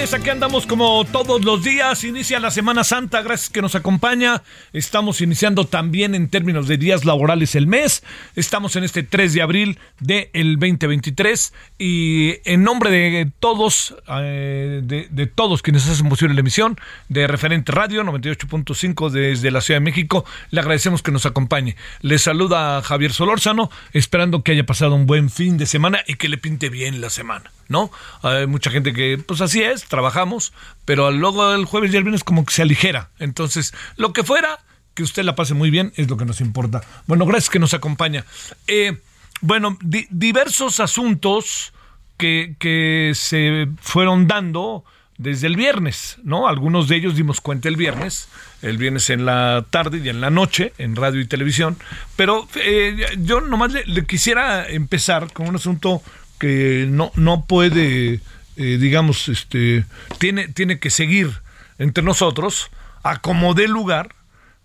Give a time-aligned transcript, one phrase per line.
[0.00, 4.42] Aquí andamos como todos los días, inicia la Semana Santa, gracias que nos acompaña,
[4.72, 8.02] estamos iniciando también en términos de días laborales el mes,
[8.34, 15.06] estamos en este 3 de abril del 2023 y en nombre de todos, eh, de,
[15.10, 16.78] de todos quienes hacen posible la emisión
[17.10, 21.76] de Referente Radio 98.5 desde la Ciudad de México, le agradecemos que nos acompañe.
[22.00, 26.30] Le saluda Javier Solórzano, esperando que haya pasado un buen fin de semana y que
[26.30, 27.50] le pinte bien la semana.
[27.70, 27.90] ¿no?
[28.22, 30.54] Hay mucha gente que, pues así es, trabajamos,
[30.86, 33.10] pero luego el jueves y el viernes como que se aligera.
[33.18, 34.60] Entonces, lo que fuera,
[34.94, 36.80] que usted la pase muy bien, es lo que nos importa.
[37.06, 38.24] Bueno, gracias que nos acompaña.
[38.66, 38.98] Eh,
[39.42, 41.74] bueno, di- diversos asuntos
[42.16, 44.84] que, que se fueron dando
[45.18, 46.48] desde el viernes, ¿no?
[46.48, 48.28] Algunos de ellos dimos cuenta el viernes,
[48.62, 51.76] el viernes en la tarde y en la noche, en radio y televisión,
[52.16, 56.00] pero eh, yo nomás le, le quisiera empezar con un asunto
[56.38, 58.20] que no, no puede,
[58.56, 59.84] eh, digamos, este,
[60.18, 61.40] tiene, tiene que seguir
[61.78, 62.70] entre nosotros,
[63.02, 64.14] a como lugar,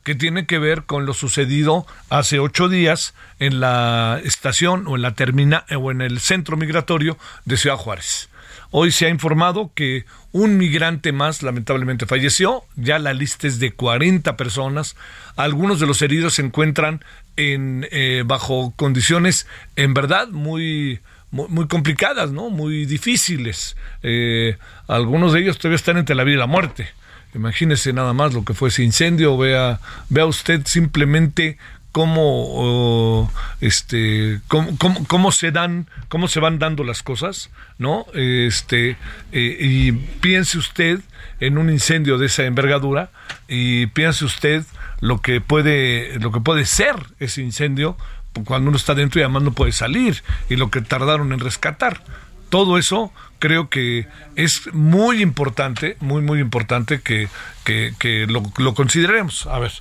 [0.03, 5.01] que tiene que ver con lo sucedido hace ocho días en la estación o en
[5.01, 8.29] la termina o en el centro migratorio de Ciudad Juárez.
[8.69, 13.71] Hoy se ha informado que un migrante más lamentablemente falleció, ya la lista es de
[13.71, 14.95] 40 personas,
[15.35, 17.03] algunos de los heridos se encuentran
[17.35, 20.99] en, eh, bajo condiciones en verdad muy,
[21.35, 22.49] muy, muy complicadas, ¿no?
[22.49, 23.75] muy difíciles.
[24.03, 24.57] Eh,
[24.87, 26.87] algunos de ellos todavía están entre la vida y la muerte.
[27.33, 29.79] Imagínese nada más lo que fue ese incendio, vea,
[30.09, 31.57] vea usted simplemente
[31.91, 33.31] cómo
[33.61, 38.97] este cómo, cómo- cómo se dan cómo se van dando las cosas no este
[39.31, 40.99] eh, y piense usted
[41.39, 43.11] en un incendio de esa envergadura
[43.47, 44.63] y piense usted
[44.99, 47.95] lo que puede lo que puede ser ese incendio
[48.43, 52.01] cuando uno está dentro y además no puede salir y lo que tardaron en rescatar
[52.49, 57.27] todo eso creo que es muy importante, muy, muy importante que,
[57.63, 59.45] que- lo, consideremos.
[59.47, 59.71] A ver,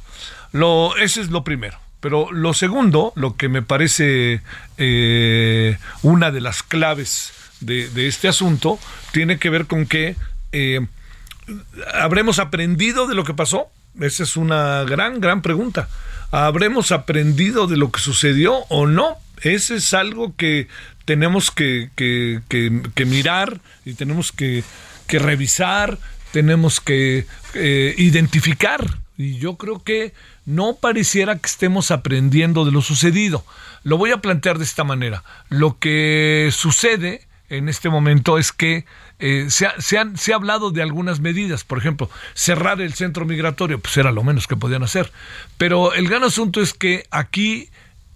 [0.53, 1.78] lo, ese es lo primero.
[2.00, 4.42] Pero lo segundo, lo que me parece
[4.76, 8.78] eh, una de las claves de, de este asunto,
[9.12, 10.16] tiene que ver con que
[10.53, 10.81] eh,
[11.94, 13.69] ¿habremos aprendido de lo que pasó?
[14.00, 15.88] Esa es una gran, gran pregunta.
[16.34, 19.19] ¿Habremos aprendido de lo que sucedió o no?
[19.43, 20.67] Ese es algo que
[21.05, 24.65] tenemos que, que- que- mirar y tenemos que,
[25.06, 25.97] que revisar,
[26.33, 28.99] tenemos que eh, identificar.
[29.17, 30.12] Y yo creo que
[30.45, 33.47] no pareciera que estemos aprendiendo de lo sucedido.
[33.84, 35.22] Lo voy a plantear de esta manera.
[35.51, 38.87] Lo que sucede en este momento es que
[39.19, 42.95] eh, se, ha, se han- se ha hablado de algunas medidas, por ejemplo, cerrar el
[42.95, 45.13] centro migratorio, pues era lo menos que podían hacer.
[45.59, 47.69] Pero el gran asunto es que aquí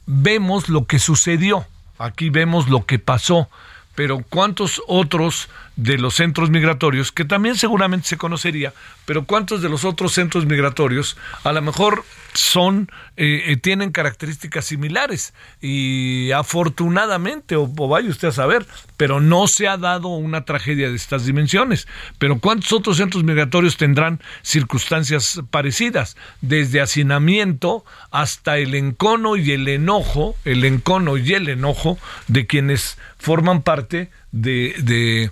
[0.07, 1.67] vemos lo que sucedió,
[1.99, 3.49] aquí vemos lo que pasó,
[3.95, 8.75] pero cuántos otros de los centros migratorios, que también seguramente se conocería,
[9.07, 14.65] pero cuántos de los otros centros migratorios a lo mejor son, eh, eh, tienen características
[14.65, 18.67] similares y afortunadamente, o, vaya usted a saber,
[18.97, 21.87] pero no se ha dado una tragedia de estas dimensiones.
[22.19, 26.17] Pero ¿cuántos otros centros migratorios tendrán circunstancias parecidas?
[26.41, 32.99] Desde hacinamiento hasta el encono y el enojo, el encono y el enojo de quienes
[33.17, 35.31] forman parte de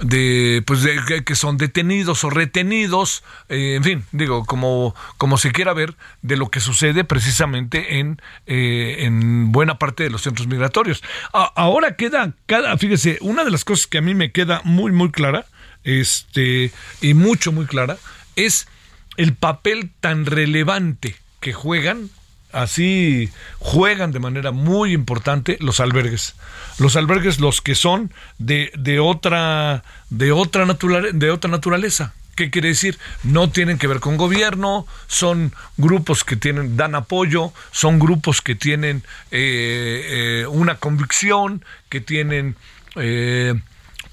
[0.00, 5.50] de pues de que- son detenidos o retenidos eh, en fin digo como como se
[5.52, 10.46] quiera ver de lo que sucede precisamente en eh, en buena parte de los centros
[10.46, 11.02] migratorios.
[11.32, 15.10] Ahora queda cada fíjese una de las cosas que a mí me queda muy muy
[15.10, 15.46] clara
[15.84, 17.96] este y mucho muy clara
[18.36, 18.68] es
[19.16, 22.10] el papel tan relevante que juegan
[22.52, 26.34] así juegan de manera muy importante los albergues.
[26.78, 30.66] Los albergues, los que son de, de otra, de otra,
[31.12, 32.12] de otra naturaleza.
[32.38, 32.98] ¿Qué quiere decir?
[33.24, 38.54] No tienen que ver con gobierno, son grupos que tienen, dan apoyo, son grupos que
[38.54, 39.02] tienen
[39.32, 42.54] eh, eh, una convicción, que tienen
[42.94, 43.54] eh,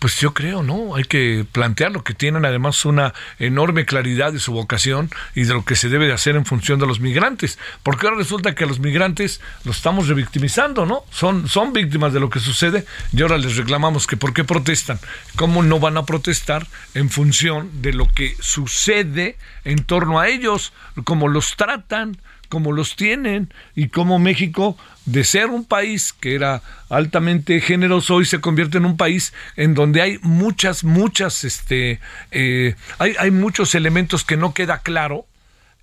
[0.05, 0.93] pues yo creo, ¿no?
[0.93, 5.65] Hay que plantearlo, que tienen además una enorme claridad de su vocación y de lo
[5.65, 7.57] que se debe de hacer en función de los migrantes.
[7.81, 11.05] Porque ahora resulta que a los migrantes los estamos revictimizando, ¿no?
[11.09, 14.99] Son, son víctimas de lo que sucede y ahora les reclamamos que por qué protestan.
[15.37, 20.71] ¿Cómo no van a protestar en función de lo que sucede en torno a ellos?
[21.03, 22.19] ¿Cómo los tratan?
[22.55, 28.23] Como los tienen y como México, de ser un país que era altamente generoso, hoy
[28.23, 31.99] se convierte en un país en donde hay muchas, muchas, este,
[32.31, 35.25] eh, hay, hay muchos elementos que no queda claro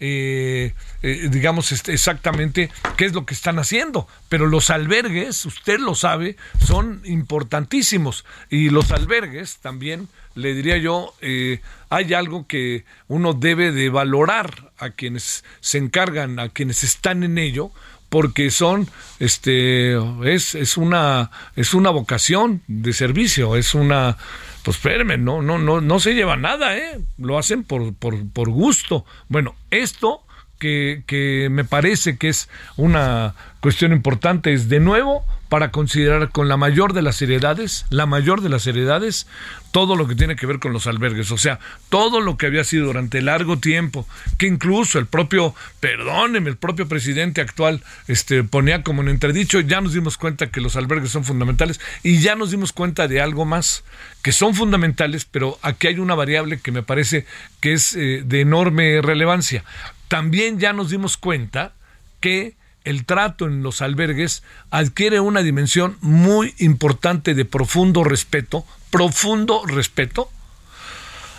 [0.05, 4.09] eh, eh, digamos, este, exactamente qué es lo que están haciendo.
[4.29, 8.25] Pero los albergues, usted lo sabe, son importantísimos.
[8.51, 14.73] Y los albergues también, le diría yo, eh, hay algo que uno debe de valorar
[14.77, 17.71] a quienes se encargan, a quienes están en ello,
[18.09, 18.89] porque son
[19.21, 19.95] este
[20.25, 24.19] es, es una es una vocación de servicio es una
[24.63, 27.01] pues espérenme, no, no, no, no se lleva nada, ¿eh?
[27.19, 29.05] Lo hacen por, por, por gusto.
[29.29, 30.23] Bueno, esto
[30.63, 36.57] que, me parece que es una cuestión importante es de nuevo para considerar con la
[36.57, 39.27] mayor de las seriedades, la mayor de las seriedades,
[39.71, 41.59] todo lo que tiene que ver con los albergues, o sea,
[41.91, 44.07] todo lo que había sido durante largo tiempo,
[44.39, 49.83] que incluso el propio, perdóneme, el propio presidente actual este, ponía como en entredicho, ya
[49.83, 53.45] nos dimos cuenta que los albergues son fundamentales y ya nos dimos cuenta de algo
[53.45, 53.85] más,
[54.23, 57.27] que son fundamentales, pero aquí hay una variable que me parece
[57.61, 59.65] que es eh, de enorme relevancia.
[60.13, 61.73] También ya nos dimos cuenta
[62.21, 62.55] que
[62.85, 70.29] el trato en los albergues adquiere una dimensión muy importante de profundo respeto, profundo respeto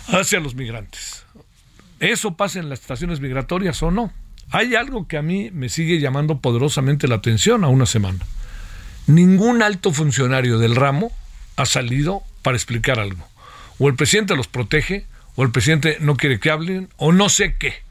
[0.08, 1.24] hacia los migrantes.
[2.00, 4.12] ¿Eso pasa en las estaciones migratorias o no?
[4.50, 8.26] Hay algo que a mí me sigue llamando poderosamente la atención a una semana.
[9.06, 11.12] Ningún alto funcionario del ramo
[11.54, 13.24] ha salido para explicar algo.
[13.78, 15.06] O el presidente los protege,
[15.36, 17.83] o el presidente no quiere que hablen, o no sé qué.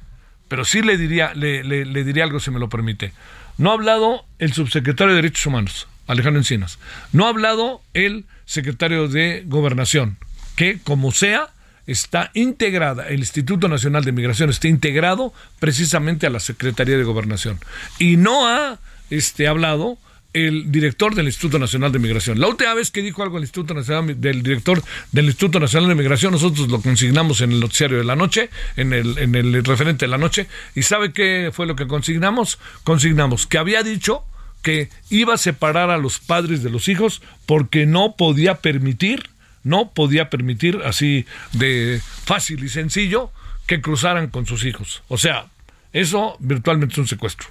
[0.53, 3.11] Pero sí le diría, le, le diría algo si me lo permite.
[3.57, 6.77] No ha hablado el subsecretario de Derechos Humanos, Alejandro Encinas.
[7.11, 10.19] No ha hablado el secretario de Gobernación,
[10.55, 11.47] que como sea,
[11.87, 17.57] está integrada, el Instituto Nacional de Migración está integrado precisamente a la Secretaría de Gobernación.
[17.97, 18.77] Y no ha
[19.09, 19.97] este, hablado
[20.33, 22.39] el director del Instituto Nacional de Migración.
[22.39, 25.95] La última vez que dijo algo el Instituto Nacional del director del Instituto Nacional de
[25.95, 30.05] Migración, nosotros lo consignamos en el noticiario de la noche, en el, en el referente
[30.05, 32.59] de la noche, y ¿sabe qué fue lo que consignamos?
[32.83, 34.23] Consignamos que había dicho
[34.63, 39.29] que iba a separar a los padres de los hijos porque no podía permitir,
[39.63, 43.31] no podía permitir así de fácil y sencillo
[43.67, 45.03] que cruzaran con sus hijos.
[45.09, 45.47] O sea,
[45.91, 47.49] eso virtualmente es un secuestro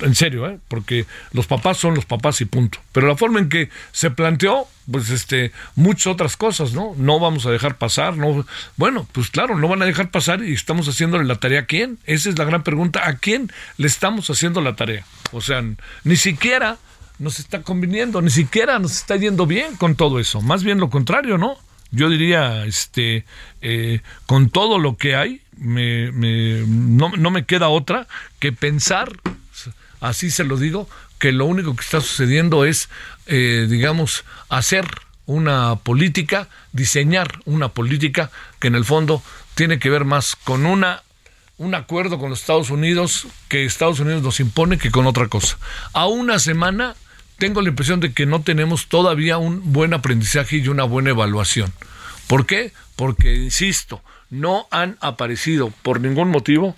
[0.00, 0.58] en serio, ¿eh?
[0.68, 2.78] porque los papás son los papás y punto.
[2.92, 6.94] Pero la forma en que se planteó, pues este, muchas otras cosas, ¿no?
[6.96, 8.44] No vamos a dejar pasar, no,
[8.76, 11.98] bueno, pues claro, no van a dejar pasar y estamos haciéndole la tarea a quién.
[12.04, 15.04] Esa es la gran pregunta, ¿a quién le estamos haciendo la tarea?
[15.32, 15.62] O sea,
[16.04, 16.78] ni siquiera
[17.18, 20.90] nos está conviniendo, ni siquiera nos está yendo bien con todo eso, más bien lo
[20.90, 21.56] contrario, ¿no?
[21.92, 23.24] Yo diría, este,
[23.62, 28.06] eh, con todo lo que hay, me, me, no, no me queda otra
[28.38, 29.08] que pensar
[30.08, 32.88] así se lo digo, que lo único que está sucediendo es,
[33.26, 34.86] eh, digamos, hacer
[35.26, 39.22] una política, diseñar una política que en el fondo
[39.54, 41.02] tiene que ver más con una
[41.58, 45.56] un acuerdo con los Estados Unidos que Estados Unidos nos impone que con otra cosa.
[45.94, 46.94] A una semana
[47.38, 51.72] tengo la impresión de que no tenemos todavía un buen aprendizaje y una buena evaluación.
[52.26, 52.72] ¿Por qué?
[52.94, 56.76] Porque, insisto, no han aparecido por ningún motivo,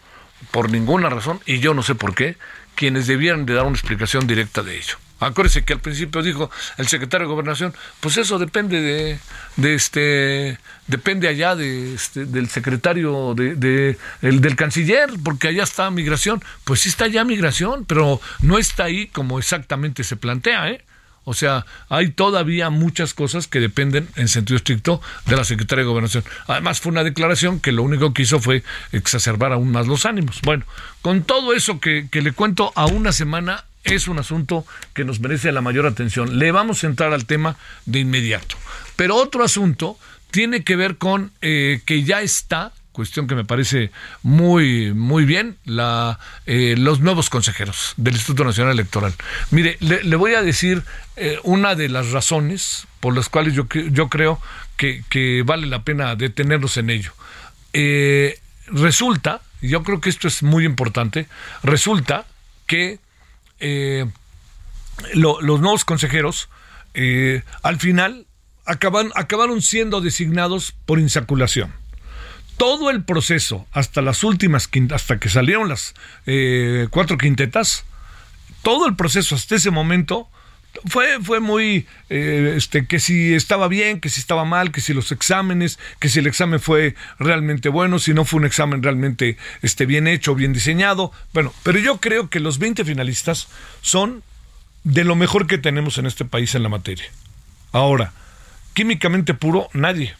[0.50, 2.36] por ninguna razón, y yo no sé por qué,
[2.78, 4.94] quienes debieran de dar una explicación directa de ello.
[5.18, 9.18] Acuérdese que al principio dijo el secretario de Gobernación, pues eso depende de,
[9.56, 15.90] de este, depende allá de este, del secretario de, el, del canciller, porque allá está
[15.90, 16.40] migración.
[16.62, 20.84] Pues sí está allá migración, pero no está ahí como exactamente se plantea, ¿eh?
[21.28, 25.90] O sea, hay todavía muchas cosas que dependen en sentido estricto de la Secretaría de
[25.90, 26.24] Gobernación.
[26.46, 30.40] Además, fue una declaración que lo único que hizo fue exacerbar aún más los ánimos.
[30.40, 30.64] Bueno,
[31.02, 35.52] con todo eso que, le cuento a una semana, es un asunto que nos merece
[35.52, 36.38] la mayor atención.
[36.38, 38.56] Le vamos a entrar al tema de inmediato.
[38.96, 39.98] Pero otro asunto
[40.30, 43.92] tiene que ver con eh, que ya está cuestión que me parece
[44.24, 49.14] muy, muy bien, la, eh, los nuevos consejeros del Instituto Nacional Electoral.
[49.52, 50.82] Mire, le, voy a decir
[51.14, 54.40] eh, una de las razones por las cuales yo, yo creo
[54.76, 57.12] que, vale la pena detenernos en ello.
[57.72, 61.28] Eh, resulta, yo creo que esto es muy importante,
[61.62, 62.26] resulta
[62.66, 62.98] que
[65.14, 66.48] los nuevos consejeros
[67.62, 68.26] al final
[68.66, 71.72] acaban, acabaron siendo designados por insaculación
[72.58, 75.94] todo el proceso, hasta las últimas, hasta que salieron las
[76.26, 77.84] eh, cuatro quintetas,
[78.62, 80.28] todo el proceso hasta ese momento
[80.84, 84.92] fue, fue muy, eh, este, que si estaba bien, que si estaba mal, que si
[84.92, 89.36] los exámenes, que si el examen fue realmente bueno, si no fue un examen realmente
[89.62, 91.12] este, bien hecho, bien diseñado.
[91.32, 93.48] Bueno, pero yo creo que los 20 finalistas
[93.80, 94.22] son
[94.84, 97.06] de lo mejor que tenemos en este país en la materia.
[97.72, 98.12] Ahora,
[98.74, 100.14] químicamente puro, nadie.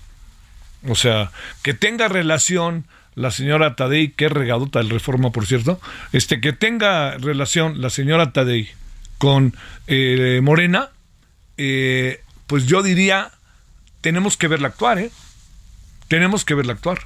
[0.87, 1.33] O sea,
[1.63, 5.81] que tenga relación la señora Tadei, que es regadota del Reforma, por cierto,
[6.13, 8.71] este, que tenga relación la señora Tadei
[9.19, 9.57] con
[9.89, 10.91] eh, Morena,
[11.57, 13.33] eh, pues yo diría,
[14.01, 15.11] tenemos que verla actuar, ¿eh?
[16.07, 17.01] Tenemos que verla actuar.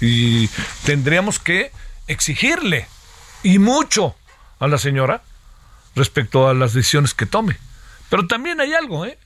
[0.00, 0.48] Y
[0.84, 1.70] tendríamos que
[2.06, 2.86] exigirle,
[3.42, 4.16] y mucho,
[4.58, 5.22] a la señora
[5.94, 7.58] respecto a las decisiones que tome.
[8.08, 9.18] Pero también hay algo, ¿eh?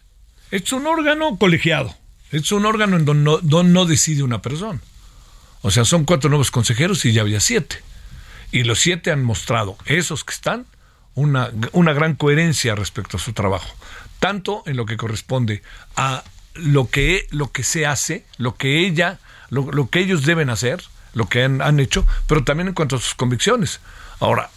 [0.51, 1.95] Es un órgano colegiado.
[2.31, 4.81] Es un órgano en donde no, decide una persona.
[5.63, 7.83] O sea, son cuatro nuevos consejeros y ya había siete.
[8.53, 10.67] Y los siete han mostrado, esos que están,
[11.15, 13.75] una, una gran coherencia respecto a su trabajo.
[14.21, 15.63] Tanto en lo que corresponde
[15.97, 19.19] a lo que, lo que se hace, lo que ella,
[19.51, 20.83] lo, lo que ellos deben hacer,
[21.15, 23.81] lo que han, han, hecho, pero también en cuanto a sus convicciones.
[24.21, 24.51] Ahora,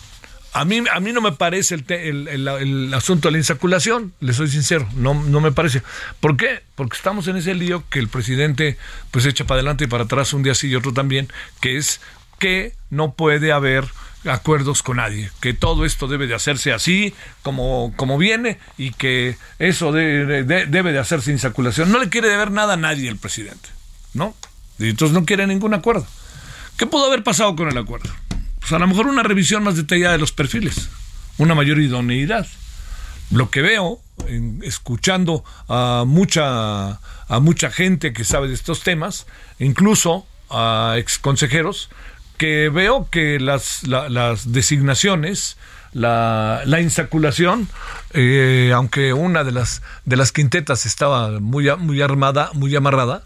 [0.53, 4.50] a mí, a mí no me parece el, el, asunto de la insaculación, le soy
[4.50, 5.81] sincero, no, no me parece.
[6.20, 6.62] ¿Por qué?
[6.75, 8.77] Porque estamos en ese lío que el presidente
[9.12, 11.29] pues echa para adelante y para atrás un día sí y otro también,
[11.62, 12.01] que es
[12.38, 13.86] que no puede haber
[14.25, 19.38] acuerdos con nadie, que todo esto debe de hacerse así como, como viene y que
[19.58, 21.91] eso debe de hacerse insaculación.
[21.91, 23.70] No le quiere deber nada a nadie el presidente,
[24.13, 24.36] ¿no?
[24.79, 26.05] Y entonces no quiere ningún acuerdo.
[26.77, 28.10] ¿Qué pudo haber pasado con el acuerdo?
[28.61, 30.89] Pues a lo mejor una revisión más detallada de los perfiles,
[31.37, 32.47] una mayor idoneidad.
[33.31, 33.99] Lo que veo,
[34.61, 39.25] escuchando a mucha, a mucha gente que sabe de estos temas,
[39.59, 41.89] incluso a ex consejeros,
[42.37, 45.57] que veo que las, las designaciones,
[45.93, 47.67] la, la insaculación,
[48.13, 53.23] eh, aunque una de las, de las quintetas estaba muy, muy armada, muy amarrada,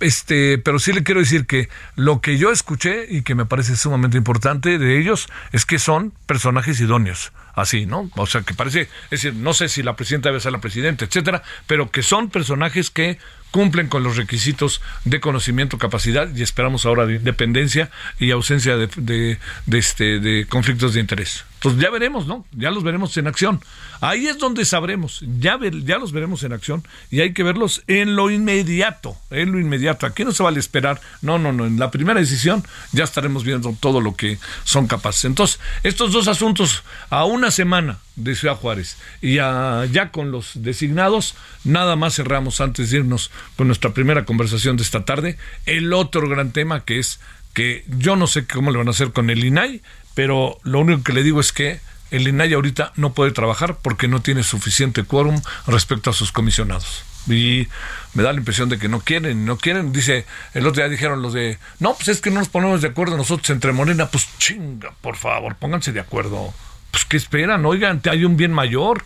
[0.00, 3.76] este, pero sí le quiero decir que lo que yo escuché y que me parece
[3.76, 8.10] sumamente importante de ellos es que son personajes idóneos, así, ¿no?
[8.16, 11.04] O sea, que parece, es decir, no sé si la presidenta debe ser la presidenta,
[11.04, 13.18] etcétera, pero que son personajes que
[13.50, 18.88] cumplen con los requisitos de conocimiento, capacidad y esperamos ahora de independencia y ausencia de,
[18.96, 21.44] de, este, de conflictos de interés.
[21.64, 22.44] Entonces ya veremos, ¿no?
[22.52, 23.58] Ya los veremos en acción.
[24.02, 28.16] Ahí es donde sabremos, ya, ya los veremos en acción y hay que verlos en
[28.16, 30.04] lo inmediato, en lo inmediato.
[30.04, 33.74] Aquí no se vale esperar, no, no, no, en la primera decisión ya estaremos viendo
[33.80, 35.24] todo lo que son capaces.
[35.24, 41.34] Entonces, estos dos asuntos a una semana de Ciudad Juárez y ya con los designados,
[41.64, 45.38] nada más cerramos antes de irnos con nuestra primera conversación de esta tarde.
[45.64, 47.20] El otro gran tema que es
[47.54, 49.80] que yo no sé cómo le van a hacer con el INAI,
[50.14, 51.80] pero lo único que le digo es que
[52.10, 57.04] el INAI ahorita no puede trabajar porque no tiene suficiente quórum respecto a sus comisionados.
[57.26, 57.68] Y
[58.12, 59.92] me da la impresión de que no quieren, no quieren.
[59.92, 62.88] Dice, el otro día dijeron los de, no, pues es que no nos ponemos de
[62.88, 64.08] acuerdo nosotros entre Morena.
[64.08, 66.52] Pues chinga, por favor, pónganse de acuerdo.
[66.90, 67.64] Pues ¿qué esperan?
[67.66, 69.04] Oigan, hay un bien mayor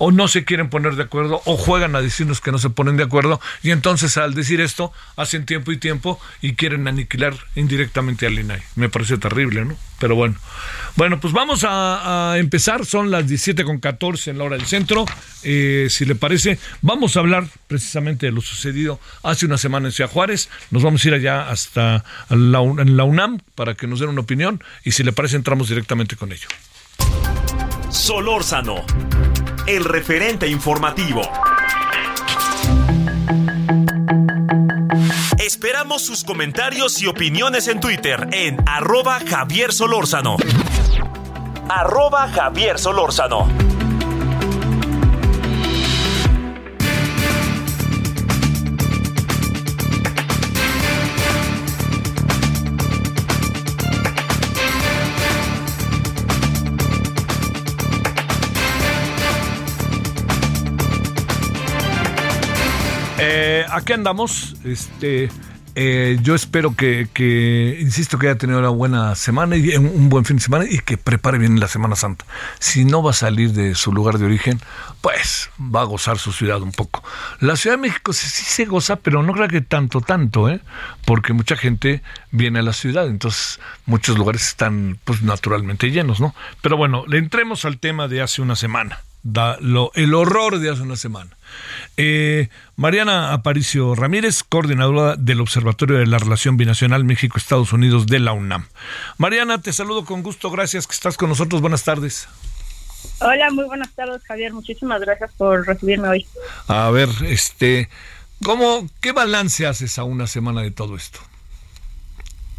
[0.00, 2.96] o no se quieren poner de acuerdo o juegan a decirnos que no se ponen
[2.96, 8.26] de acuerdo y entonces al decir esto hacen tiempo y tiempo y quieren aniquilar indirectamente
[8.26, 8.62] al INAI.
[8.76, 9.76] Me parece terrible, ¿no?
[9.98, 10.36] Pero bueno.
[10.96, 12.86] Bueno, pues vamos a, empezar.
[12.86, 15.04] Son las 17 con 14 en la hora del centro.
[15.42, 19.92] Eh, si le parece, vamos a hablar precisamente de lo sucedido hace una semana en
[19.92, 20.48] Ciudad Juárez.
[20.70, 24.22] Nos vamos a ir allá hasta la, en la UNAM para que nos den una
[24.22, 26.48] opinión y si le parece entramos directamente con ello.
[27.90, 28.86] Solórzano
[29.76, 31.22] el referente informativo.
[35.38, 40.38] Esperamos sus comentarios y opiniones en Twitter en arroba Javier Solórzano.
[42.28, 43.79] Javier Solórzano.
[63.80, 64.56] Aquí andamos.
[64.64, 65.30] Este,
[65.74, 70.36] eh, yo espero que, insisto, que haya tenido una buena semana y un buen fin
[70.36, 72.24] de semana y que prepare bien la Semana Santa.
[72.58, 74.60] Si no va a salir de su lugar de origen,
[75.00, 77.02] pues va a gozar su ciudad un poco.
[77.40, 80.60] La Ciudad de México sí, se goza, pero no creo que tanto, tanto, ¿eh?
[81.04, 86.34] porque mucha gente viene a la ciudad, entonces muchos lugares están pues naturalmente llenos, ¿no?
[86.62, 90.70] Pero bueno, le entremos al tema de hace una semana, da lo, el horror de
[90.70, 91.36] hace una semana.
[91.96, 98.32] Eh, Mariana Aparicio Ramírez, coordinadora del Observatorio de la Relación Binacional México-Estados Unidos de la
[98.32, 98.66] UNAM.
[99.18, 102.28] Mariana, te saludo con gusto, gracias que estás con nosotros, buenas tardes.
[103.20, 104.52] Hola, muy buenas tardes, Javier.
[104.52, 106.26] Muchísimas gracias por recibirme hoy.
[106.68, 107.88] A ver, este,
[108.42, 111.20] ¿cómo, qué balance haces a una semana de todo esto?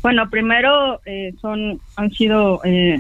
[0.02, 3.00] Bueno, primero eh, son han sido eh,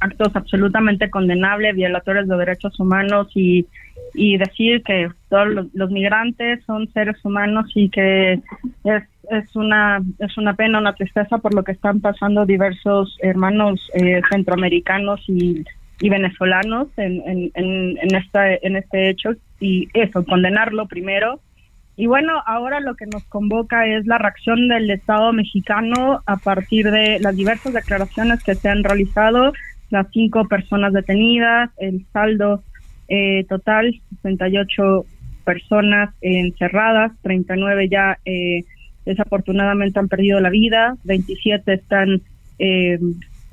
[0.00, 3.66] actos absolutamente condenables, violadores de derechos humanos y
[4.14, 8.34] y decir que todos los, migrantes son seres humanos y que
[8.84, 13.80] es, es una es una pena, una tristeza por lo que están pasando diversos hermanos
[13.94, 15.64] eh, centroamericanos y,
[16.00, 21.40] y venezolanos en, en, en, en, esta, en este hecho y eso, condenarlo primero.
[21.96, 26.88] Y bueno, ahora lo que nos convoca es la reacción del Estado mexicano a partir
[26.92, 29.52] de las diversas declaraciones que se han realizado,
[29.90, 32.62] las cinco personas detenidas, el saldo
[33.08, 35.04] eh, total, 68
[35.44, 38.64] personas encerradas, 39 ya eh,
[39.06, 42.20] desafortunadamente han perdido la vida, 27 están
[42.58, 42.98] eh,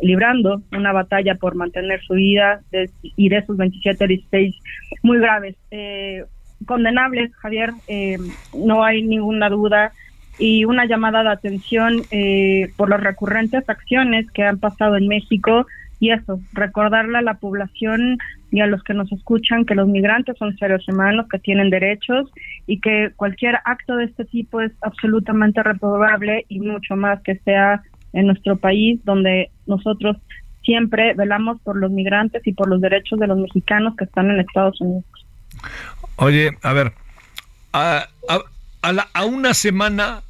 [0.01, 2.61] librando una batalla por mantener su vida
[3.01, 4.55] y de esos 27, 16
[5.03, 5.55] muy graves.
[5.71, 6.25] Eh,
[6.65, 8.17] condenables, Javier, eh,
[8.53, 9.91] no hay ninguna duda
[10.37, 15.65] y una llamada de atención eh, por las recurrentes acciones que han pasado en México
[16.05, 18.17] y eso, recordarle a la población
[18.51, 22.29] y a los que nos escuchan que los migrantes son seres humanos que tienen derechos
[22.67, 27.81] y que cualquier acto de este tipo es absolutamente reprobable y mucho más que sea
[28.13, 30.17] en nuestro país donde nosotros
[30.63, 34.39] siempre velamos por los migrantes y por los derechos de los mexicanos que están en
[34.39, 35.05] Estados Unidos.
[36.17, 36.93] Oye, a ver,
[37.73, 40.21] a, a, a una semana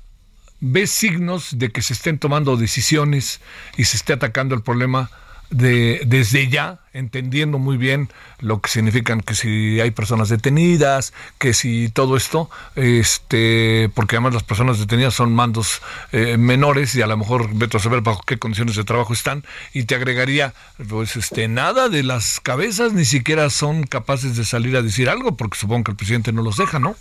[0.62, 3.42] ves signos de que se estén tomando decisiones
[3.77, 5.09] y se esté atacando el problema
[5.55, 11.53] de, desde ya, entendiendo muy bien lo que significan que si hay personas detenidas, que
[11.53, 17.07] si todo esto, este, porque además las personas detenidas son mandos eh, menores y a
[17.07, 20.53] lo mejor vete a saber bajo qué condiciones de trabajo están, y te agregaría,
[20.89, 25.37] pues este, nada de las cabezas ni siquiera son capaces de salir a decir algo,
[25.37, 26.98] porque supongo que el presidente no los deja, ¿no?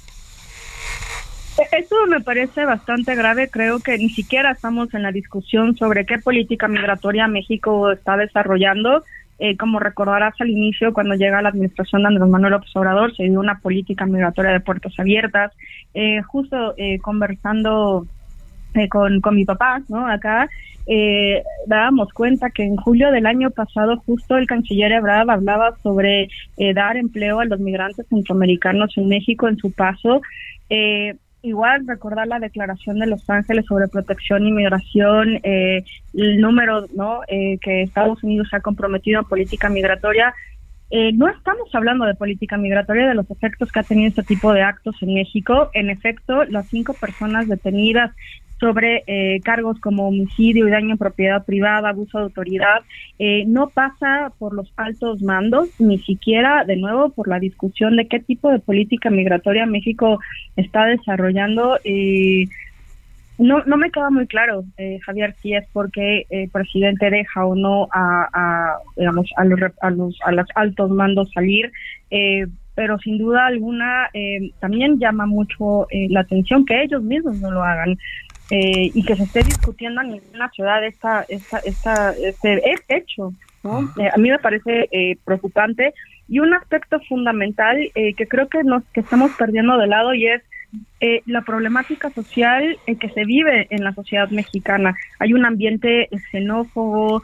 [1.56, 3.48] Eso me parece bastante grave.
[3.48, 9.04] Creo que ni siquiera estamos en la discusión sobre qué política migratoria México está desarrollando.
[9.38, 13.24] Eh, como recordarás al inicio, cuando llega la administración de Andrés Manuel López Obrador, se
[13.24, 15.52] dio una política migratoria de puertos abiertas.
[15.92, 18.06] Eh, justo eh, conversando
[18.90, 20.08] con, con mi papá, ¿no?
[20.08, 20.48] Acá,
[21.66, 26.28] dábamos cuenta que en julio del año pasado justo el canciller Ebrard hablaba sobre
[26.74, 30.20] dar empleo a los migrantes centroamericanos en México en su paso.
[30.70, 31.14] Eh,
[31.44, 37.20] igual recordar la declaración de Los Ángeles sobre protección y migración, eh, el número ¿no?
[37.28, 40.34] Eh, que Estados Unidos ha comprometido en política migratoria.
[40.90, 44.52] Eh, no estamos hablando de política migratoria, de los efectos que ha tenido este tipo
[44.52, 45.70] de actos en México.
[45.74, 48.12] En efecto, las cinco personas detenidas
[48.64, 52.80] sobre eh, cargos como homicidio y daño en propiedad privada, abuso de autoridad,
[53.18, 58.08] eh, no pasa por los altos mandos, ni siquiera de nuevo por la discusión de
[58.08, 60.18] qué tipo de política migratoria México
[60.56, 61.78] está desarrollando.
[61.84, 62.46] Eh,
[63.36, 67.54] no, no me queda muy claro, eh, Javier, si es porque el presidente deja o
[67.54, 71.70] no a, a digamos, a los, a los, a los altos mandos salir.
[72.10, 77.40] Eh, pero sin duda alguna eh, también llama mucho eh, la atención que ellos mismos
[77.40, 77.96] no lo hagan.
[78.56, 80.22] Eh, y que se esté discutiendo a nivel
[80.54, 83.32] ciudad esta, esta, esta, este hecho.
[83.64, 83.92] ¿no?
[83.98, 85.92] Eh, a mí me parece eh, preocupante
[86.28, 90.42] y un aspecto fundamental que creo que nos que estamos perdiendo de lado y es
[91.26, 94.96] la problemática social que se vive en la sociedad mexicana.
[95.18, 97.22] Hay un ambiente xenófobo,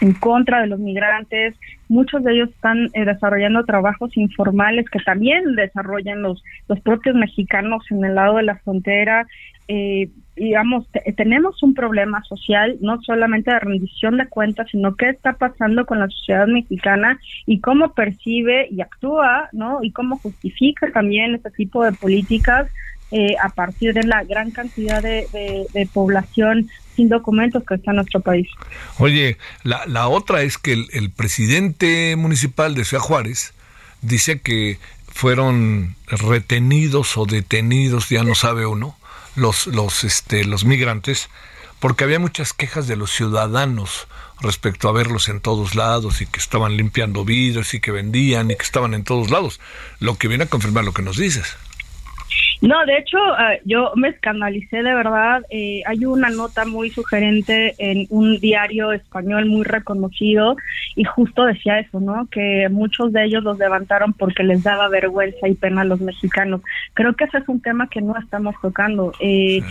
[0.00, 1.54] en contra de los migrantes.
[1.88, 8.04] Muchos de ellos están desarrollando trabajos informales que también desarrollan los, los propios mexicanos en
[8.04, 9.26] el lado de la frontera
[9.68, 15.34] eh, digamos, tenemos un problema social, no solamente de rendición de cuentas, sino qué está
[15.34, 19.80] pasando con la sociedad mexicana y cómo percibe y actúa, ¿no?
[19.82, 22.70] Y cómo justifica también este tipo de políticas
[23.10, 28.20] eh, a partir de la gran cantidad de, población sin documentos que está en nuestro
[28.20, 28.48] país.
[28.98, 33.54] Oye, la, la otra es que el, el presidente municipal de Ciudad Juárez
[34.02, 34.78] dice que
[35.18, 38.96] fueron retenidos o detenidos, ya no sabe uno,
[39.34, 41.28] los, los, este, los migrantes,
[41.80, 44.06] porque había muchas quejas de los ciudadanos
[44.40, 48.56] respecto a verlos en todos lados y que estaban limpiando vidrios y que vendían y
[48.56, 49.60] que estaban en todos lados,
[49.98, 51.56] lo que viene a confirmar lo que nos dices.
[52.60, 55.42] No, de hecho, ah, yo me escandalicé de verdad.
[55.50, 60.56] Eh, hay una nota muy sugerente en un diario español muy reconocido
[60.96, 62.26] y justo decía eso, ¿no?
[62.30, 66.60] Que muchos de ellos los levantaron porque les daba vergüenza y pena a los mexicanos.
[66.94, 69.12] Creo que ese es un tema que no estamos tocando.
[69.20, 69.62] Eh,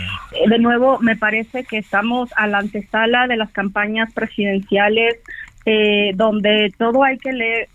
[0.48, 5.18] de nuevo, me parece que estamos a la antesala de las campañas presidenciales
[5.66, 7.68] eh, donde todo hay que leer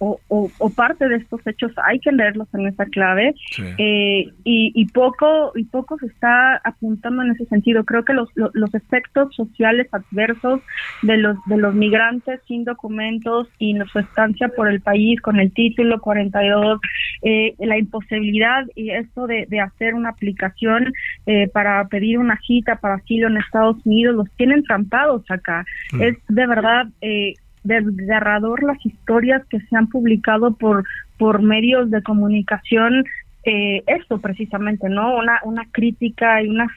[0.00, 3.34] o, parte de estos hechos hay que leerlos en esa clave.
[3.78, 7.84] Eh, y, poco y poco se está apuntando en ese sentido.
[7.84, 10.60] Creo que los, los, efectos sociales adversos
[11.02, 15.52] de los de los migrantes sin documentos y su estancia por el país con el
[15.52, 16.80] título 42
[17.22, 20.92] eh, la imposibilidad y esto de, hacer una aplicación
[21.26, 25.64] eh, para pedir una cita para asilo en Estados Unidos los tienen trampados acá.
[26.00, 30.84] Es de verdad eh, desgarrador las historias que se han publicado por,
[31.18, 33.04] por medios de comunicación,
[33.44, 35.16] eh, esto precisamente, ¿no?
[35.16, 36.68] Una, una crítica y una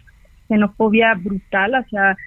[0.48, 2.18] xenofobia brutal hacia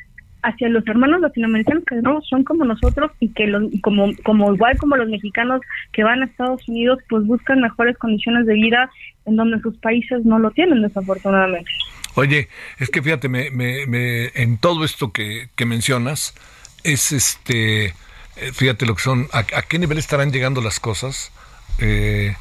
[0.42, 4.76] hacia los hermanos latinoamericanos que no son como nosotros y que los, como como igual
[4.78, 5.60] como los mexicanos
[5.92, 8.88] que van a Estados Unidos pues buscan mejores condiciones de vida
[9.24, 11.68] en donde sus países no lo tienen desafortunadamente.
[12.14, 16.34] Oye, es que fíjate, me, me, en todo esto que, que mencionas
[16.84, 17.92] es este
[18.52, 21.30] fíjate lo que son, a, qué nivel estarán llegando las cosas.
[21.78, 22.34] Eh,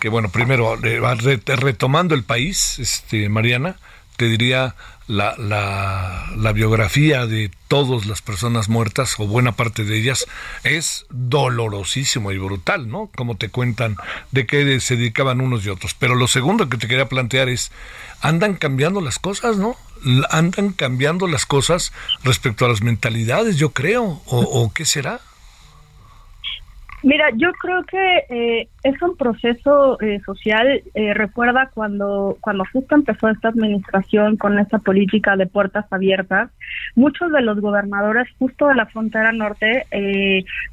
[0.00, 3.76] que bueno, primero, retomando el país, este, Mariana,
[4.16, 4.74] te diría
[5.06, 10.26] la, la, biografía de todas las personas muertas, o buena parte de ellas,
[10.64, 13.10] es dolorosísimo y brutal, ¿no?
[13.14, 13.96] Como te cuentan
[14.32, 15.94] de qué se dedicaban unos y otros.
[15.94, 17.70] Pero lo segundo que te quería plantear es,
[18.20, 19.76] andan cambiando las cosas, ¿no?
[20.30, 21.92] Andan cambiando las cosas
[22.24, 25.20] respecto a las mentalidades, yo creo, o qué será.
[27.02, 30.82] Mira, yo creo que eh, es un proceso eh, social.
[30.94, 36.50] Eh, recuerda cuando cuando justo empezó esta administración con esta política de puertas abiertas,
[36.94, 39.86] muchos de los gobernadores justo de la frontera norte,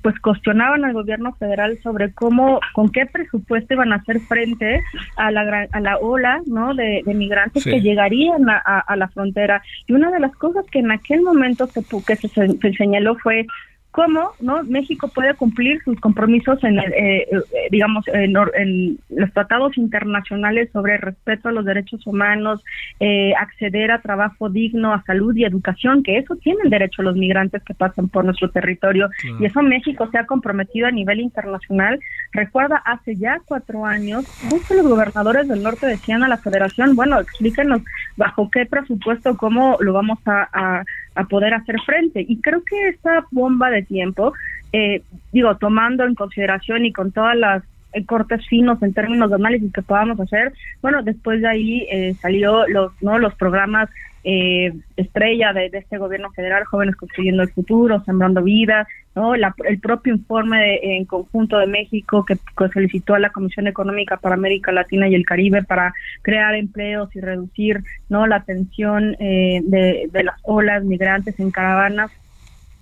[0.01, 4.81] pues cuestionaban al gobierno federal sobre cómo, con qué presupuesto iban a hacer frente
[5.15, 6.75] a la a la ola, ¿no?
[6.75, 9.61] De, migrantes que llegarían a, la frontera.
[9.87, 13.47] Y una de las cosas que en aquel momento se, que se, se señaló fue
[13.91, 20.69] cómo no México puede cumplir sus compromisos en eh, eh, digamos en, los tratados internacionales
[20.71, 22.63] sobre respeto a los derechos humanos
[22.99, 27.63] eh, acceder a trabajo digno a salud y educación que eso tienen derecho los migrantes
[27.63, 29.09] que pasan por nuestro territorio.
[29.39, 31.99] Y eso México se ha comprometido a nivel internacional.
[32.31, 37.19] Recuerda hace ya cuatro años justo los gobernadores del norte decían a la Federación bueno
[37.19, 37.81] explíquenos
[38.17, 40.83] bajo qué presupuesto cómo lo vamos a a
[41.29, 42.25] poder hacer frente.
[42.27, 44.33] Y creo que esta bomba de tiempo,
[44.73, 49.35] eh, digo, tomando en consideración y con todas las eh, cortes finos en términos de
[49.35, 53.17] análisis que podamos hacer, bueno, después de ahí eh, salió los, ¿no?
[53.17, 53.89] los programas
[54.23, 58.87] eh, estrella de, este gobierno federal, Jóvenes Construyendo el Futuro, Sembrando Vida,
[59.19, 59.35] ¿no?
[59.35, 62.37] el propio informe en conjunto de México que,
[62.73, 67.19] solicitó a la Comisión Económica para América Latina y el Caribe para crear empleos y
[67.19, 72.11] reducir no la tensión eh, de, de las olas migrantes en caravanas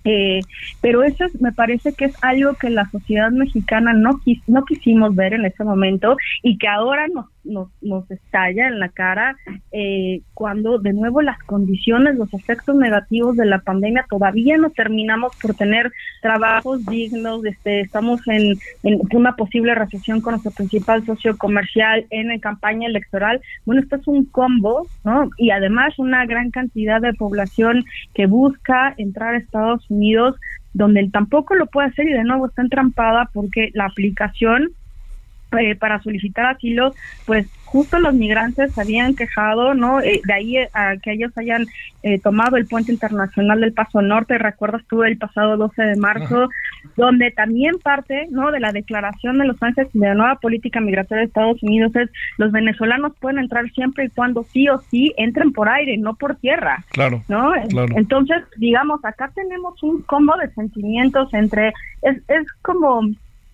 [0.04, 0.40] eh,
[0.80, 5.34] pero eso me parece que es algo que la sociedad mexicana no, no quisimos ver
[5.34, 9.36] en ese momento y que ahora nos, nos, nos estalla en la cara
[9.72, 15.32] eh, cuando de nuevo las condiciones, los efectos negativos de la pandemia todavía no terminamos
[15.42, 21.36] por tener trabajos dignos, este, estamos en, en una posible recesión con nuestro principal socio
[21.36, 23.40] comercial en la campaña electoral.
[23.66, 25.28] Bueno, esto es un combo, ¿no?
[25.36, 27.84] Y además una gran cantidad de población
[28.14, 29.97] que busca entrar a Estados Unidos
[30.72, 34.70] donde él tampoco lo puede hacer y de nuevo está entrampada porque la aplicación
[35.58, 40.02] eh, para solicitar asilo, pues justo los migrantes habían quejado, ¿no?
[40.02, 41.66] Eh, de ahí eh, a que ellos hayan
[42.22, 46.48] tomado el puente internacional del Paso Norte, recuerdas tú el pasado 12 de marzo,
[46.98, 48.50] donde también parte, ¿no?
[48.50, 51.94] De la declaración de Los Ángeles y de la nueva política migratoria de Estados Unidos
[51.94, 56.16] es los venezolanos pueden entrar siempre y cuando sí o sí entren por aire, no
[56.16, 56.84] por tierra.
[56.90, 57.22] Claro.
[57.28, 57.52] ¿No?
[57.94, 63.02] Entonces, digamos, acá tenemos un combo de sentimientos entre es es como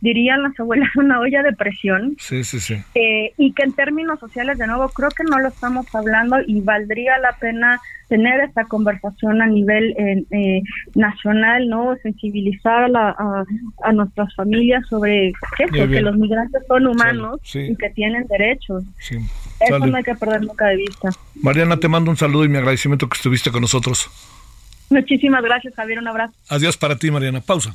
[0.04, 2.14] dirían las abuelas, una olla de presión.
[2.20, 2.76] Sí, sí, sí.
[2.94, 6.60] Eh, y que en términos sociales, de nuevo, creo que no lo estamos hablando y
[6.60, 10.62] valdría la pena tener esta conversación a nivel eh,
[10.94, 11.96] nacional, ¿no?
[12.02, 13.44] Sensibilizar a,
[13.82, 18.84] a, nuestras familias sobre que los migrantes son humanos y que tienen derechos.
[19.00, 21.08] Eso no hay que perder nunca de vista.
[21.42, 24.10] Mariana, te mando un saludo y mi agradecimiento que estuviste con nosotros.
[24.90, 25.98] Muchísimas gracias, Javier.
[25.98, 26.34] Un abrazo.
[26.50, 27.40] Adiós para ti, Mariana.
[27.40, 27.74] Pausa.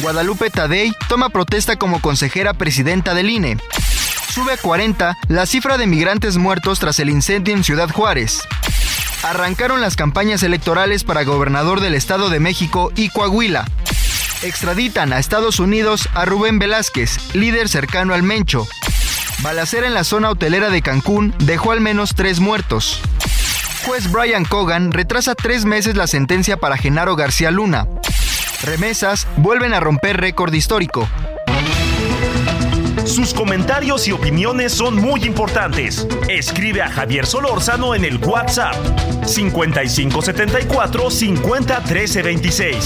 [0.00, 3.58] Guadalupe Tadei toma protesta como consejera presidenta del INE.
[4.32, 8.40] Sube a 40 la cifra de migrantes muertos tras el incendio en Ciudad Juárez.
[9.22, 13.66] Arrancaron las campañas electorales para gobernador del Estado de México y Coahuila.
[14.42, 18.66] Extraditan a Estados Unidos a Rubén Velázquez, líder cercano al Mencho.
[19.42, 23.00] Balacera en la zona hotelera de Cancún dejó al menos tres muertos.
[23.84, 27.86] Juez Brian Cogan retrasa tres meses la sentencia para Genaro García Luna.
[28.62, 31.08] Remesas vuelven a romper récord histórico.
[33.06, 36.06] Sus comentarios y opiniones son muy importantes.
[36.28, 38.74] Escribe a Javier Solórzano en el WhatsApp
[39.26, 42.76] 5574 50 13 26.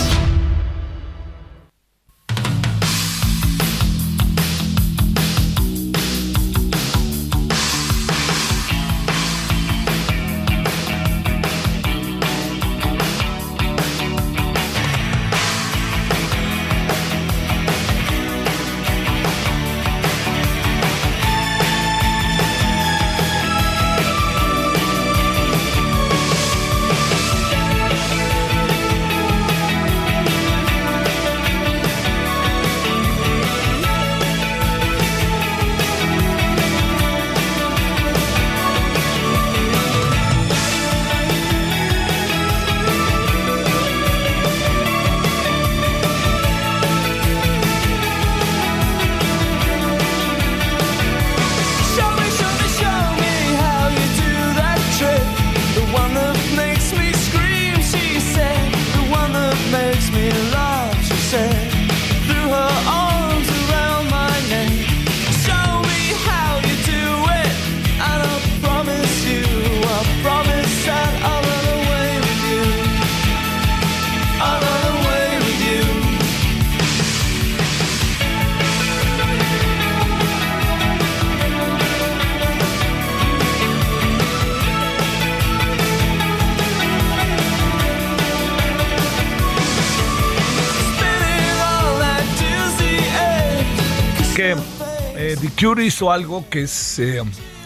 [95.65, 97.23] Cure hizo algo que es eh,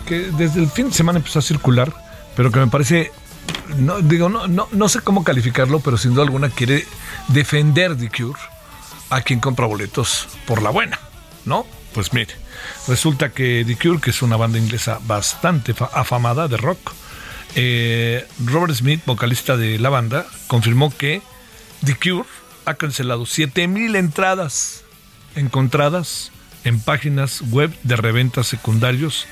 [0.07, 1.93] que desde el fin de semana empezó a circular,
[2.37, 3.11] pero que me parece
[3.77, 6.87] no digo no no no sé cómo calificarlo, pero sin duda alguna quiere
[7.27, 8.39] defender The Cure
[9.11, 11.01] a quien compra boletos por la buena,
[11.45, 11.67] ¿no?
[11.93, 12.37] Pues mire,
[12.87, 16.93] resulta que The Cure, que es una banda inglesa bastante afamada de rock,
[17.57, 21.21] eh, Robert Smith, vocalista de la banda, confirmó que
[21.85, 22.29] The Cure
[22.65, 24.85] ha cancelado 7000 entradas
[25.35, 26.31] encontradas
[26.69, 29.27] en páginas web de reventas secundarios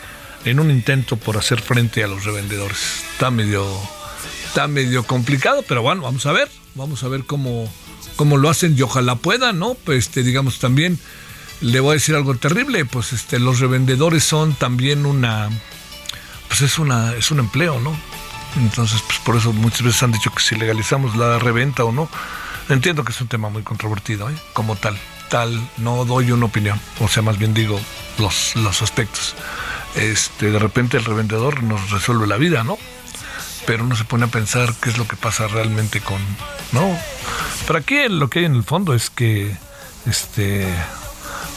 [0.44, 2.78] en un intento por hacer frente a los revendedores.
[3.12, 3.66] Está medio,
[4.46, 7.70] está medio complicado, pero bueno, vamos a ver, vamos a ver cómo,
[8.16, 9.74] cómo lo hacen y ojalá puedan, ¿no?
[9.74, 10.98] Pues este, digamos también,
[11.60, 15.50] le voy a decir algo terrible, pues este, los revendedores son también una,
[16.48, 17.94] pues es una, es un empleo, ¿no?
[18.56, 22.08] Entonces, pues por eso muchas veces han dicho que si legalizamos la reventa o no,
[22.70, 24.34] entiendo que es un tema muy controvertido, ¿eh?
[24.54, 27.80] como tal tal, no doy una opinión, o sea, más bien digo
[28.18, 29.34] los, los aspectos.
[29.94, 32.78] Este, de repente el revendedor nos resuelve la vida, ¿no?
[33.66, 36.20] Pero uno se pone a pensar qué es lo que pasa realmente con,
[36.72, 36.96] ¿no?
[37.66, 39.56] Pero aquí lo que hay en el fondo es que
[40.06, 40.72] este,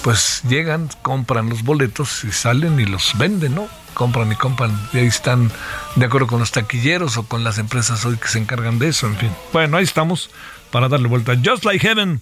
[0.02, 3.68] pues llegan, compran los boletos y salen y los venden, ¿no?
[3.94, 5.52] Compran y compran y ahí están
[5.96, 9.08] de acuerdo con los taquilleros o con las empresas hoy que se encargan de eso,
[9.08, 9.32] en fin.
[9.52, 10.30] Bueno, ahí estamos
[10.72, 11.34] para darle vuelta.
[11.44, 12.22] Just Like Heaven,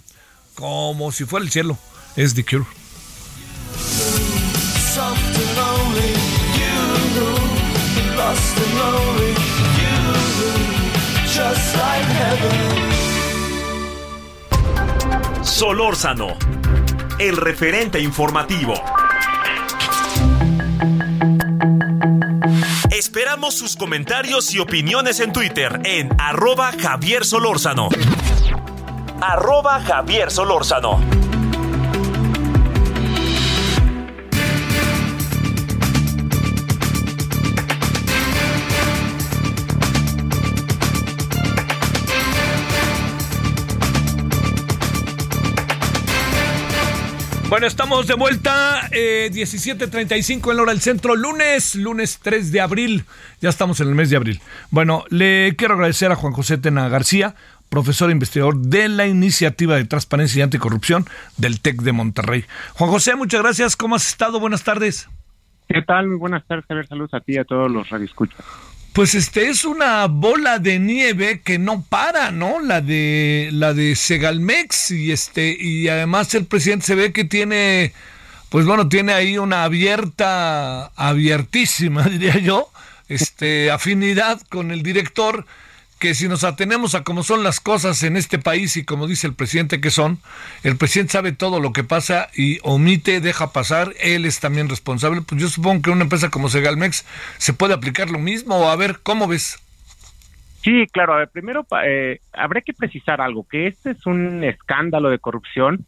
[0.58, 1.78] como si fuera el cielo,
[2.16, 2.64] es The Cure.
[15.44, 16.36] Solórzano,
[17.20, 18.74] el referente informativo.
[22.90, 27.90] Esperamos sus comentarios y opiniones en Twitter en arroba Javier Solórzano.
[29.20, 31.00] Arroba Javier Solórzano.
[47.48, 52.60] Bueno, estamos de vuelta, eh, 17.35 en la hora del centro, lunes, lunes 3 de
[52.60, 53.06] abril,
[53.40, 54.42] ya estamos en el mes de abril.
[54.70, 57.34] Bueno, le quiero agradecer a Juan José Tena García,
[57.68, 62.44] profesor e investigador de la Iniciativa de Transparencia y Anticorrupción del TEC de Monterrey.
[62.74, 64.40] Juan José, muchas gracias, ¿cómo has estado?
[64.40, 65.08] Buenas tardes.
[65.68, 66.08] ¿Qué tal?
[66.08, 66.86] Muy buenas tardes, Javier.
[66.86, 68.44] Saludos a ti y a todos los radioescuchas.
[68.94, 72.58] Pues este es una bola de nieve que no para, ¿no?
[72.58, 77.92] La de la de Segalmex y este y además el presidente se ve que tiene
[78.48, 82.70] pues bueno, tiene ahí una abierta abiertísima, diría yo,
[83.08, 85.44] este afinidad con el director
[85.98, 89.26] que si nos atenemos a cómo son las cosas en este país y como dice
[89.26, 90.18] el presidente que son,
[90.62, 95.22] el presidente sabe todo lo que pasa y omite, deja pasar, él es también responsable.
[95.22, 97.04] Pues yo supongo que una empresa como Segalmex
[97.38, 99.58] se puede aplicar lo mismo, a ver, ¿cómo ves?
[100.62, 105.10] Sí, claro, a ver, primero eh, habría que precisar algo, que este es un escándalo
[105.10, 105.86] de corrupción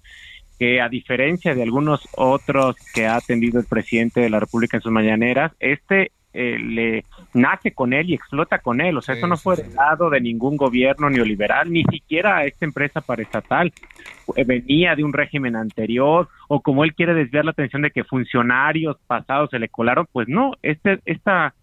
[0.59, 4.83] que a diferencia de algunos otros que ha atendido el presidente de la República en
[4.83, 8.97] sus mañaneras, este eh, le nace con él y explota con él.
[8.97, 13.73] O sea, eso no fue dado de ningún gobierno neoliberal, ni siquiera esta empresa paraestatal.
[14.37, 18.05] Eh, venía de un régimen anterior, o como él quiere desviar la atención de que
[18.05, 21.55] funcionarios pasados se le colaron, pues no, este, esta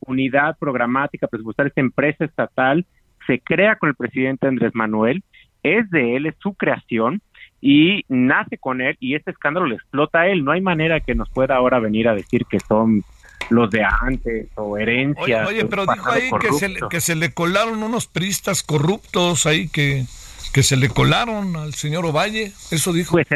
[0.00, 2.86] unidad programática presupuestaria, esta empresa estatal,
[3.26, 5.22] se crea con el presidente Andrés Manuel,
[5.62, 7.22] es de él, es su creación,
[7.62, 10.44] y nace con él y este escándalo le explota a él.
[10.44, 13.04] No hay manera que nos pueda ahora venir a decir que son
[13.50, 15.48] los de antes o herencias.
[15.48, 20.04] Oye, pero dijo ahí que se, que se, le colaron unos pristas corruptos ahí que,
[20.52, 23.12] que se le colaron al señor Ovalle, eso dijo.
[23.12, 23.26] Pues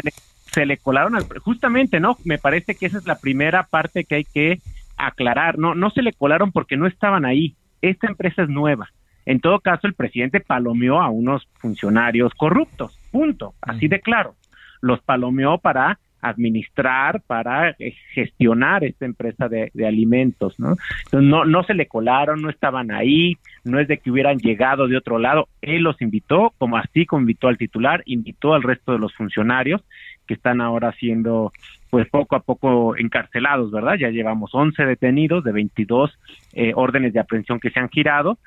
[0.53, 2.17] se le, colaron, al, justamente, ¿no?
[2.23, 4.61] Me parece que esa es la primera parte que hay que
[4.97, 5.59] aclarar.
[5.59, 7.55] No, no se le colaron porque no estaban ahí.
[7.81, 8.89] Esta empresa es nueva.
[9.25, 14.35] En todo caso, el presidente palomeó a unos funcionarios corruptos, punto, así de claro.
[14.79, 20.75] Los palomeó para administrar, para eh, gestionar esta empresa de, alimentos, ¿no?
[21.05, 24.87] Entonces no, no se le colaron, no estaban ahí, no es de que hubieran llegado
[24.87, 28.93] de otro lado, él los invitó, como así como invitó al titular, invitó al resto
[28.93, 29.83] de los funcionarios
[30.27, 31.51] que están ahora siendo
[31.89, 33.95] pues poco a poco encarcelados, ¿verdad?
[33.95, 36.19] Ya llevamos 11 detenidos de 22
[36.53, 38.37] eh, órdenes de aprehensión que se han girado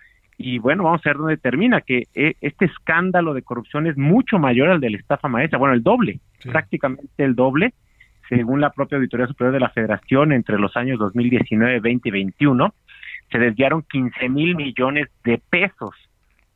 [0.43, 4.39] y bueno, vamos a ver dónde termina, que eh, este escándalo de corrupción es mucho
[4.39, 7.75] mayor al de la estafa maestra, bueno, el doble, prácticamente el doble,
[8.27, 12.75] según la propia Auditoría Superior de la Federación, entre los años 2019, 20 y 21,
[13.31, 15.91] se desviaron 15 mil millones de pesos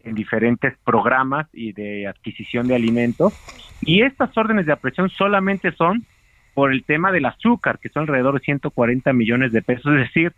[0.03, 3.35] en diferentes programas y de adquisición de alimentos.
[3.83, 6.07] Y estas órdenes de aprehensión solamente son
[6.55, 10.33] por el tema del azúcar, que son alrededor de 140 millones de pesos, es decir,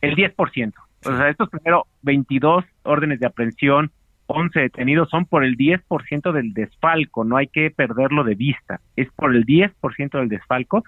[0.00, 0.72] el 10%.
[1.04, 3.90] O sea, estos primero 22 órdenes de aprehensión,
[4.26, 9.08] 11 detenidos son por el 10% del desfalco, no hay que perderlo de vista, es
[9.12, 10.84] por el 10% del desfalco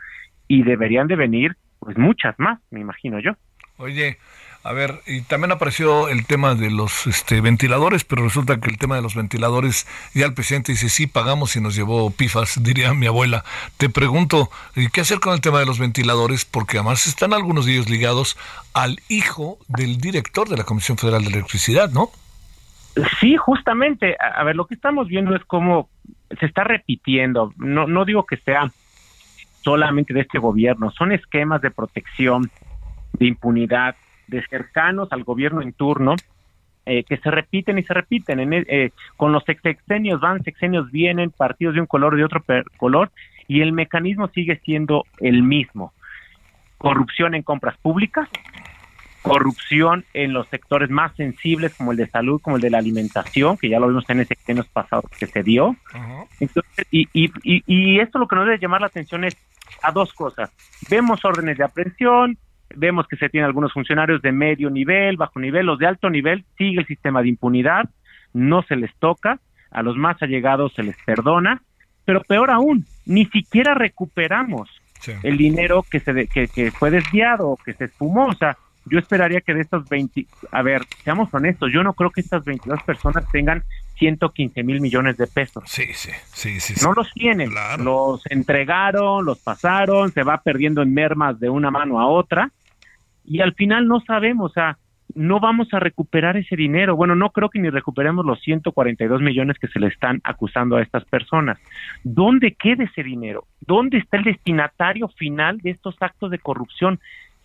[0.46, 3.33] y deberían de venir pues muchas más, me imagino yo.
[3.79, 4.18] Oye,
[4.64, 8.79] a ver, y también apareció el tema de los este, ventiladores, pero resulta que el
[8.79, 12.94] tema de los ventiladores, ya el presidente dice, sí, pagamos y nos llevó pifas, diría
[12.94, 13.44] mi abuela.
[13.77, 16.44] Te pregunto, ¿y qué hacer con el tema de los ventiladores?
[16.44, 18.38] Porque además están algunos de ellos ligados
[18.72, 22.10] al hijo del director de la Comisión Federal de Electricidad, ¿no?
[23.21, 24.17] Sí, justamente.
[24.21, 25.88] A ver, lo que estamos viendo es cómo
[26.38, 27.52] se está repitiendo.
[27.56, 28.71] No, no digo que sea
[29.63, 32.50] solamente de este gobierno, son esquemas de protección,
[33.13, 33.96] de impunidad,
[34.27, 36.14] de cercanos al gobierno en turno,
[36.85, 38.40] eh, que se repiten y se repiten.
[38.40, 42.42] En, eh, con los sexenios van, sexenios vienen, partidos de un color, de otro
[42.77, 43.10] color,
[43.46, 45.92] y el mecanismo sigue siendo el mismo.
[46.79, 48.29] Corrupción en compras públicas,
[49.23, 53.56] corrupción en los sectores más sensibles como el de salud, como el de la alimentación,
[53.56, 55.77] que ya lo vimos en ese años pasado que se dio.
[56.40, 59.37] Entonces, y, y, y, y esto lo que nos debe llamar la atención es
[59.83, 60.50] a dos cosas.
[60.90, 62.37] Vemos órdenes de aprehensión,
[62.77, 66.44] vemos que se tienen algunos funcionarios de medio nivel, bajo nivel, los de alto nivel,
[66.56, 67.88] sigue el sistema de impunidad,
[68.33, 69.38] no se les toca,
[69.70, 71.62] a los más allegados se les perdona,
[72.04, 74.70] pero peor aún, ni siquiera recuperamos
[75.23, 79.40] el dinero que se que, que fue desviado, que se esfumó, o sea, yo esperaría
[79.40, 83.25] que de estos 20, a ver, seamos honestos, yo no creo que estas 22 personas
[83.31, 83.62] tengan
[83.98, 85.64] 115 mil millones de pesos.
[85.66, 86.75] Sí, sí, sí, sí.
[86.83, 92.00] No los tienen, los entregaron, los pasaron, se va perdiendo en mermas de una mano
[92.00, 92.50] a otra
[93.25, 94.79] y al final no sabemos, o sea,
[95.14, 96.96] no vamos a recuperar ese dinero.
[96.96, 100.83] Bueno, no creo que ni recuperemos los 142 millones que se le están acusando a
[100.83, 101.58] estas personas.
[102.02, 103.44] ¿Dónde queda ese dinero?
[103.60, 106.98] ¿Dónde está el destinatario final de estos actos de corrupción?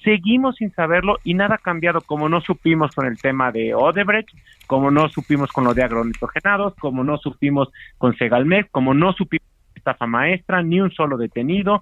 [0.04, 4.30] Seguimos sin saberlo y nada ha cambiado, como no supimos con el tema de Odebrecht,
[4.68, 9.48] como no supimos con lo de agronitrogenados, como no supimos con Segalmex, como no supimos
[9.76, 11.82] estafa maestra, ni un solo detenido,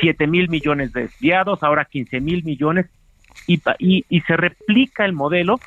[0.00, 2.86] 7 mil millones desviados, ahora 15 mil millones,
[3.46, 5.60] y, y, y se replica el modelo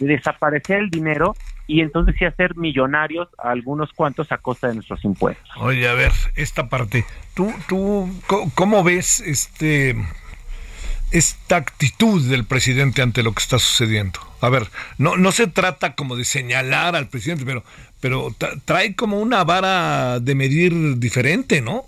[0.00, 1.34] de desaparecer el dinero
[1.66, 5.48] y entonces sí hacer millonarios a algunos cuantos a costa de nuestros impuestos.
[5.56, 7.04] Oye, a ver, esta parte,
[7.34, 8.10] ¿tú, tú
[8.54, 9.96] cómo ves este
[11.10, 14.18] esta actitud del presidente ante lo que está sucediendo?
[14.40, 14.64] A ver,
[14.98, 17.62] no, no se trata como de señalar al presidente, pero,
[18.00, 21.84] pero trae como una vara de medir diferente, ¿no?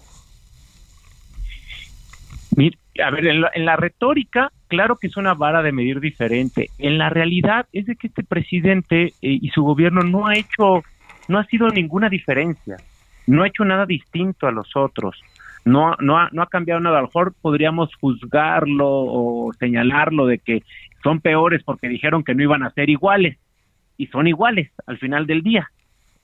[3.04, 6.70] A ver, en la, en la retórica, claro que es una vara de medir diferente.
[6.78, 10.82] En la realidad es de que este presidente eh, y su gobierno no ha hecho,
[11.28, 12.76] no ha sido ninguna diferencia,
[13.26, 15.22] no ha hecho nada distinto a los otros
[15.66, 16.98] no, no, ha, no ha cambiado nada.
[16.98, 20.62] A lo mejor podríamos juzgarlo o señalarlo de que
[21.02, 23.36] son peores porque dijeron que no iban a ser iguales
[23.98, 25.68] y son iguales al final del día.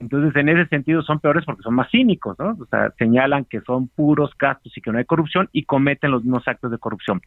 [0.03, 2.57] Entonces, en ese sentido, son peores porque son más cínicos, ¿no?
[2.59, 6.23] O sea, señalan que son puros gastos y que no hay corrupción y cometen los
[6.23, 7.21] mismos actos de corrupción.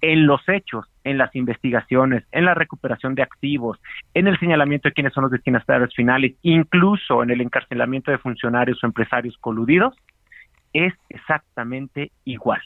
[0.00, 3.80] En los hechos, en las investigaciones, en la recuperación de activos,
[4.14, 8.78] en el señalamiento de quiénes son los destinatarios finales, incluso en el encarcelamiento de funcionarios
[8.84, 9.96] o empresarios coludidos,
[10.72, 12.60] es exactamente igual.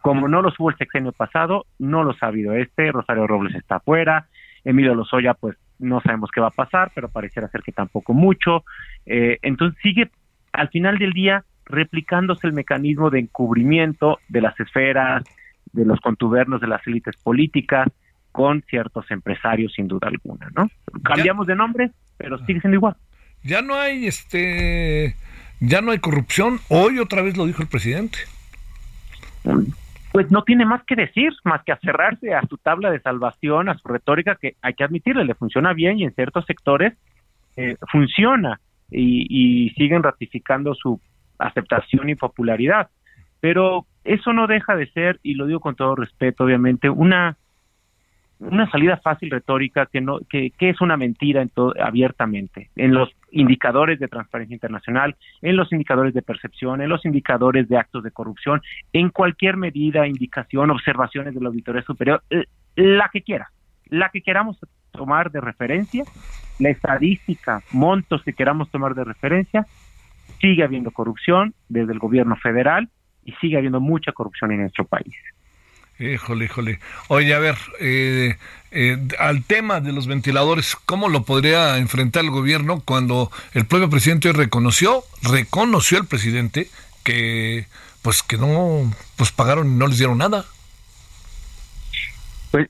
[0.00, 3.76] Como no los hubo el sexenio pasado, no los ha habido este, Rosario Robles está
[3.76, 4.26] afuera,
[4.64, 8.64] Emilio Lozoya pues no sabemos qué va a pasar, pero pareciera ser que tampoco mucho.
[9.06, 10.10] Eh, entonces sigue
[10.52, 15.22] al final del día replicándose el mecanismo de encubrimiento de las esferas,
[15.72, 17.88] de los contubernos de las élites políticas
[18.32, 20.68] con ciertos empresarios sin duda alguna, ¿no?
[21.02, 22.96] Cambiamos de nombre, pero sigue siendo igual.
[23.42, 25.16] Ya no hay este
[25.60, 26.60] ya no hay corrupción.
[26.68, 28.18] Hoy otra vez lo dijo el presidente.
[30.12, 33.78] Pues no tiene más que decir, más que aferrarse a su tabla de salvación, a
[33.78, 36.94] su retórica, que hay que admitirle, le funciona bien y en ciertos sectores
[37.56, 41.00] eh, funciona y, y siguen ratificando su
[41.38, 42.90] aceptación y popularidad.
[43.40, 47.36] Pero eso no deja de ser, y lo digo con todo respeto, obviamente, una
[48.40, 52.94] una salida fácil retórica que no que, que es una mentira en todo, abiertamente en
[52.94, 58.02] los indicadores de transparencia internacional en los indicadores de percepción en los indicadores de actos
[58.02, 58.62] de corrupción
[58.92, 63.50] en cualquier medida indicación observaciones de la auditoría superior eh, la que quiera
[63.88, 64.58] la que queramos
[64.90, 66.04] tomar de referencia
[66.58, 69.66] la estadística montos que queramos tomar de referencia
[70.40, 72.88] sigue habiendo corrupción desde el gobierno federal
[73.22, 75.14] y sigue habiendo mucha corrupción en nuestro país
[76.00, 76.80] Híjole, híjole.
[77.08, 78.36] Oye, a ver, eh,
[78.70, 83.90] eh, al tema de los ventiladores, ¿cómo lo podría enfrentar el gobierno cuando el propio
[83.90, 86.68] presidente reconoció, reconoció el presidente
[87.04, 87.66] que,
[88.00, 90.46] pues, que no, pues pagaron y no les dieron nada?
[92.50, 92.66] Pues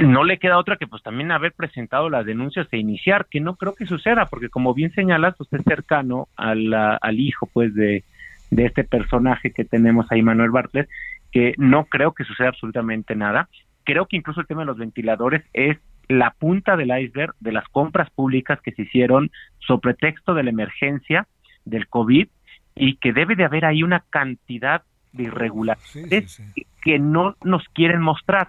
[0.00, 3.54] no le queda otra que pues también haber presentado las denuncias e iniciar, que no
[3.54, 8.02] creo que suceda, porque como bien señalas, usted es cercano al, al hijo, pues, de,
[8.50, 10.88] de este personaje que tenemos ahí, Manuel Bartlett,
[11.32, 13.48] que no creo que suceda absolutamente nada.
[13.84, 15.78] Creo que incluso el tema de los ventiladores es
[16.08, 20.50] la punta del iceberg de las compras públicas que se hicieron sobre pretexto de la
[20.50, 21.26] emergencia
[21.64, 22.28] del COVID
[22.74, 26.42] y que debe de haber ahí una cantidad de irregularidades
[26.82, 28.48] que no nos quieren mostrar.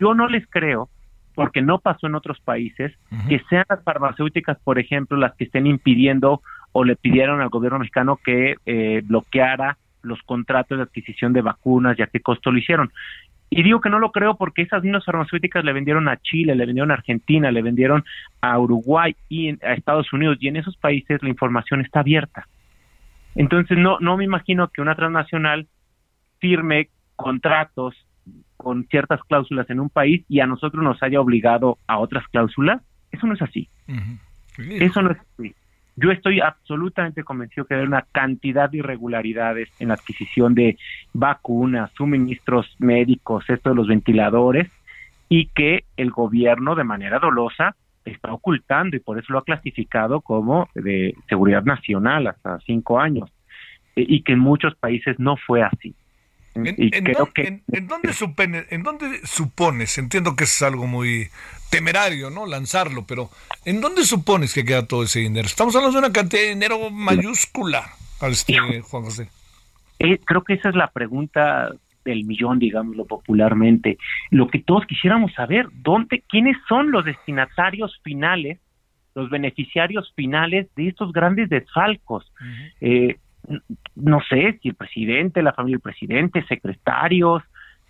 [0.00, 0.88] Yo no les creo,
[1.34, 2.92] porque no pasó en otros países,
[3.28, 7.78] que sean las farmacéuticas, por ejemplo, las que estén impidiendo o le pidieron al gobierno
[7.78, 12.58] mexicano que eh, bloqueara los contratos de adquisición de vacunas y a qué costo lo
[12.58, 12.92] hicieron.
[13.48, 16.66] Y digo que no lo creo porque esas mismas farmacéuticas le vendieron a Chile, le
[16.66, 18.04] vendieron a Argentina, le vendieron
[18.40, 22.48] a Uruguay y a Estados Unidos y en esos países la información está abierta.
[23.34, 25.68] Entonces no no me imagino que una transnacional
[26.40, 27.94] firme contratos
[28.56, 32.82] con ciertas cláusulas en un país y a nosotros nos haya obligado a otras cláusulas,
[33.12, 33.68] eso no es así.
[34.58, 35.54] Eso no es así.
[35.96, 40.76] Yo estoy absolutamente convencido que hay una cantidad de irregularidades en la adquisición de
[41.14, 44.70] vacunas, suministros médicos, esto de los ventiladores,
[45.30, 47.74] y que el gobierno de manera dolosa
[48.04, 53.30] está ocultando y por eso lo ha clasificado como de seguridad nacional hasta cinco años
[53.96, 55.94] e, y que en muchos países no fue así.
[56.56, 58.12] ¿En, en, dónde
[58.70, 59.98] ¿En dónde supones?
[59.98, 61.28] Entiendo que es algo muy
[61.70, 62.46] temerario, ¿no?
[62.46, 63.30] Lanzarlo, pero
[63.64, 65.46] ¿en dónde supones que queda todo ese dinero?
[65.46, 67.90] Estamos hablando de una cantidad de dinero mayúscula,
[68.22, 69.28] este, Juan José.
[69.98, 71.70] Eh, creo que esa es la pregunta
[72.04, 73.98] del millón, digámoslo popularmente.
[74.30, 78.58] Lo que todos quisiéramos saber, ¿dónde, quiénes son los destinatarios finales,
[79.14, 82.30] los beneficiarios finales de estos grandes desfalcos?
[82.80, 83.16] eh,
[83.94, 87.42] no sé si el presidente, la familia del presidente, secretarios,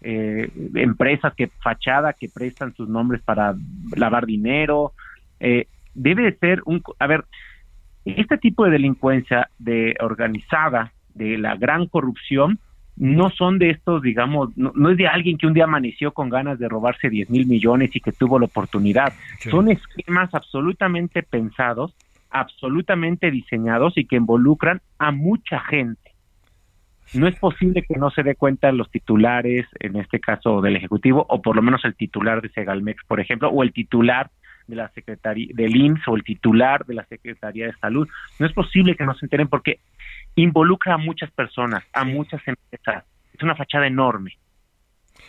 [0.02, 3.54] eh, empresas que fachada que prestan sus nombres para
[3.96, 4.92] lavar dinero.
[5.40, 7.24] Eh, debe de ser un, a ver,
[8.04, 12.58] este tipo de delincuencia de organizada, de la gran corrupción,
[12.96, 16.58] no son de estos, digamos, no, es de alguien que un día amaneció con ganas
[16.58, 19.12] de robarse 10 mil millones y que tuvo la oportunidad.
[19.50, 21.94] Son esquemas absolutamente pensados
[22.40, 26.12] absolutamente diseñados y que involucran a mucha gente.
[27.14, 31.24] No es posible que no se dé cuenta los titulares, en este caso del Ejecutivo,
[31.28, 34.30] o por lo menos el titular de Segalmex, por ejemplo, o el titular
[34.66, 38.08] de la Secretaría del IMSS o el titular de la Secretaría de Salud.
[38.38, 39.78] No es posible que no se enteren porque
[40.34, 43.04] involucra a muchas personas, a muchas empresas.
[43.32, 44.36] Es una fachada enorme.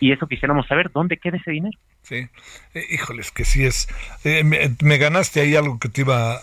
[0.00, 1.78] Y eso quisiéramos saber, ¿dónde queda ese dinero?
[2.02, 2.26] Sí,
[2.74, 3.88] eh, híjoles, que sí es.
[4.24, 6.40] Eh, me, ganaste ahí algo que te iba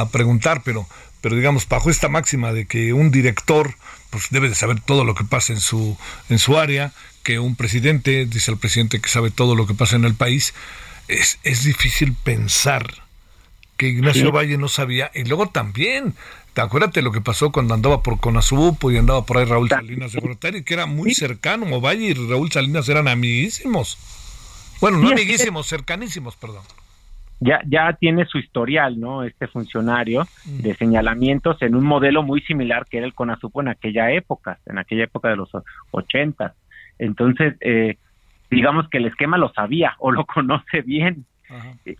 [0.00, 0.86] a, preguntar, pero,
[1.20, 3.74] pero digamos, bajo esta máxima de que un director
[4.10, 5.98] pues debe de saber todo lo que pasa en su,
[6.28, 6.92] en su área,
[7.24, 10.54] que un presidente, dice el presidente que sabe todo lo que pasa en el país,
[11.08, 12.86] es, es difícil pensar
[13.76, 15.10] que Ignacio Valle no sabía.
[15.14, 16.14] Y luego también
[16.62, 20.20] acuérdate lo que pasó cuando andaba por Conasupo y andaba por ahí Raúl Salinas de
[20.20, 23.98] Gortari, que era muy cercano, Valle y Raúl Salinas eran amiguísimos.
[24.80, 26.62] Bueno, no amiguísimos, cercanísimos, perdón.
[27.40, 29.22] Ya, ya tiene su historial, ¿no?
[29.22, 30.60] Este funcionario mm.
[30.60, 34.78] de señalamientos en un modelo muy similar que era el Conasupo en aquella época, en
[34.78, 35.50] aquella época de los
[35.92, 36.54] 80.
[36.98, 37.96] Entonces, eh,
[38.50, 41.26] digamos que el esquema lo sabía o lo conoce bien.
[41.48, 41.74] Ajá.
[41.84, 41.96] Eh,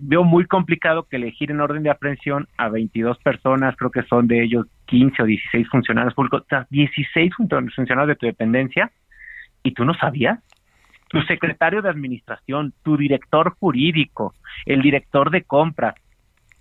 [0.00, 4.26] veo muy complicado que elegir en orden de aprehensión a 22 personas, creo que son
[4.26, 8.90] de ellos 15 o 16 funcionarios públicos, 16 funcionarios de tu dependencia,
[9.62, 10.38] y tú no sabías.
[11.08, 14.34] Tu secretario de administración, tu director jurídico,
[14.66, 15.94] el director de compras,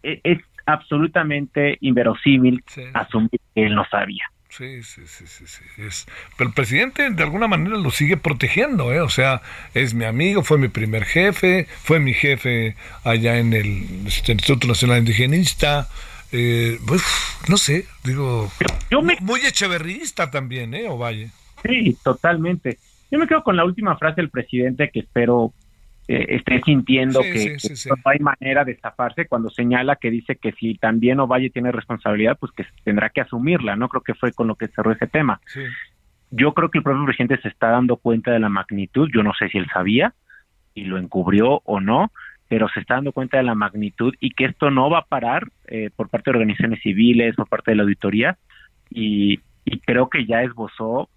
[0.03, 2.61] e, es, absolutamente inverosímil
[2.93, 4.25] asumir que él no sabía.
[4.49, 5.63] Sí, sí, sí, sí, sí.
[5.77, 9.01] Es, pero el presidente de alguna manera lo sigue protegiendo, ¿eh?
[9.01, 9.41] O sea,
[9.73, 14.99] es mi amigo, fue mi primer jefe, fue mi jefe allá en el Instituto Nacional
[14.99, 15.87] Indigenista.
[16.31, 17.03] Eh, pues,
[17.47, 18.51] no sé, digo,
[18.89, 19.17] Yo me...
[19.21, 20.87] muy echeverrista también, ¿eh?
[20.89, 21.29] Ovalle.
[21.63, 22.77] Sí, totalmente.
[23.11, 25.53] Yo me quedo con la última frase del presidente que espero
[26.09, 30.75] eh, esté sintiendo que, no hay manera de zafarse cuando señala que dice que si
[30.75, 33.75] también Ovalle tiene responsabilidad, pues que tendrá que asumirla.
[33.75, 35.41] No creo que fue con lo que cerró ese tema.
[36.31, 39.09] Yo creo que el propio presidente se está dando cuenta de la magnitud.
[39.13, 40.13] Yo no sé si él sabía
[40.73, 42.11] y lo encubrió o no,
[42.47, 45.49] pero se está dando cuenta de la magnitud y que esto no va a parar
[45.67, 48.37] eh, por parte de organizaciones civiles, por parte de la auditoría.
[48.89, 51.09] Y, y creo que ya esbozó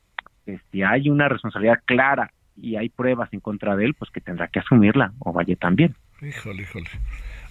[0.70, 4.48] si hay una responsabilidad clara y hay pruebas en contra de él, pues que tendrá
[4.48, 5.94] que asumirla, o Valle también.
[6.20, 6.88] Híjole, híjole.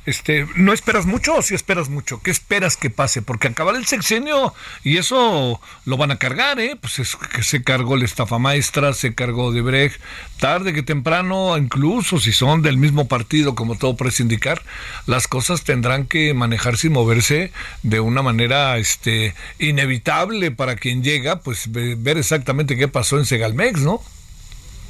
[0.10, 2.20] Este, ¿No esperas mucho o si esperas mucho?
[2.24, 3.22] ¿Qué esperas que pase?
[3.22, 6.76] Porque acabar el sexenio y eso lo van a cargar, ¿eh?
[6.82, 10.02] Pues es que se cargó la estafa maestra, se cargó de Brecht,
[10.40, 14.64] tarde que temprano, incluso si son del mismo partido, como todo parece indicar,
[15.06, 17.52] las cosas tendrán que manejarse y moverse
[17.84, 23.82] de una manera este, inevitable para quien llega, pues ver exactamente qué pasó en Segalmex,
[23.82, 24.02] ¿no?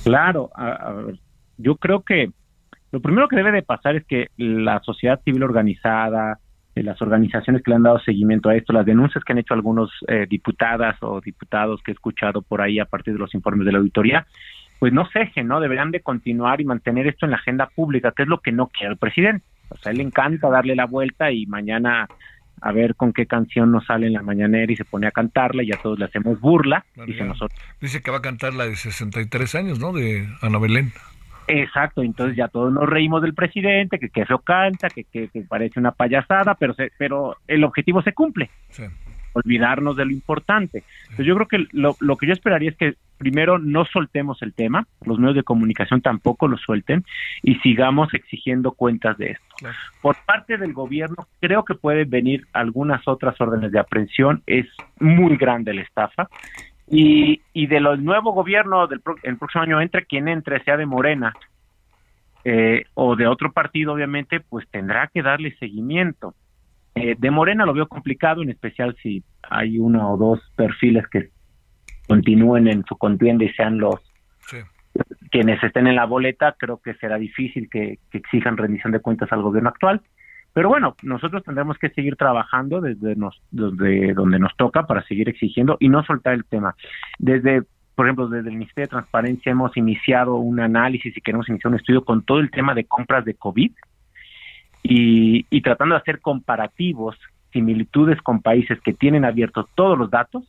[0.05, 0.49] Claro,
[1.57, 2.31] yo creo que
[2.91, 6.39] lo primero que debe de pasar es que la sociedad civil organizada,
[6.75, 9.53] eh, las organizaciones que le han dado seguimiento a esto, las denuncias que han hecho
[9.53, 13.65] algunos eh, diputadas o diputados que he escuchado por ahí a partir de los informes
[13.65, 14.25] de la auditoría,
[14.79, 15.59] pues no cejen, ¿no?
[15.59, 18.67] Deberán de continuar y mantener esto en la agenda pública, que es lo que no
[18.67, 19.45] quiere el presidente.
[19.69, 22.07] O sea, a él le encanta darle la vuelta y mañana
[22.61, 25.63] a ver con qué canción nos sale en la mañanera y se pone a cantarla
[25.63, 26.85] y ya todos le hacemos burla.
[27.05, 27.59] dice, nosotros.
[27.79, 29.93] dice que va a cantar la de 63 años, ¿no?
[29.93, 30.91] De Ana Belén.
[31.51, 35.79] Exacto, entonces ya todos nos reímos del presidente, que, que eso canta, que, que, parece
[35.79, 38.51] una payasada, pero se, pero el objetivo se cumple.
[39.33, 40.83] olvidarnos de lo importante.
[41.03, 44.53] Entonces yo creo que lo, lo que yo esperaría es que primero no soltemos el
[44.53, 47.03] tema, los medios de comunicación tampoco lo suelten
[47.43, 49.45] y sigamos exigiendo cuentas de esto.
[50.01, 54.65] Por parte del gobierno creo que pueden venir algunas otras órdenes de aprehensión, es
[54.99, 56.29] muy grande la estafa
[56.89, 60.85] y, y de los nuevo gobierno del el próximo año entre quien entre, sea de
[60.85, 61.33] Morena
[62.43, 66.33] eh, o de otro partido, obviamente, pues tendrá que darle seguimiento.
[66.95, 71.29] Eh, de Morena lo veo complicado, en especial si hay uno o dos perfiles que
[72.07, 73.99] continúen en su contienda y sean los
[75.31, 79.43] quienes estén en la boleta, creo que será difícil que, exijan rendición de cuentas al
[79.43, 80.01] gobierno actual.
[80.53, 85.29] Pero bueno, nosotros tendremos que seguir trabajando desde, nos, desde donde nos toca para seguir
[85.29, 86.75] exigiendo y no soltar el tema.
[87.19, 87.63] Desde,
[87.95, 91.79] por ejemplo, desde el Ministerio de Transparencia hemos iniciado un análisis y queremos iniciar un
[91.79, 93.71] estudio con todo el tema de compras de COVID
[94.83, 97.15] y, y tratando de hacer comparativos,
[97.51, 100.43] similitudes con países que tienen abiertos todos los datos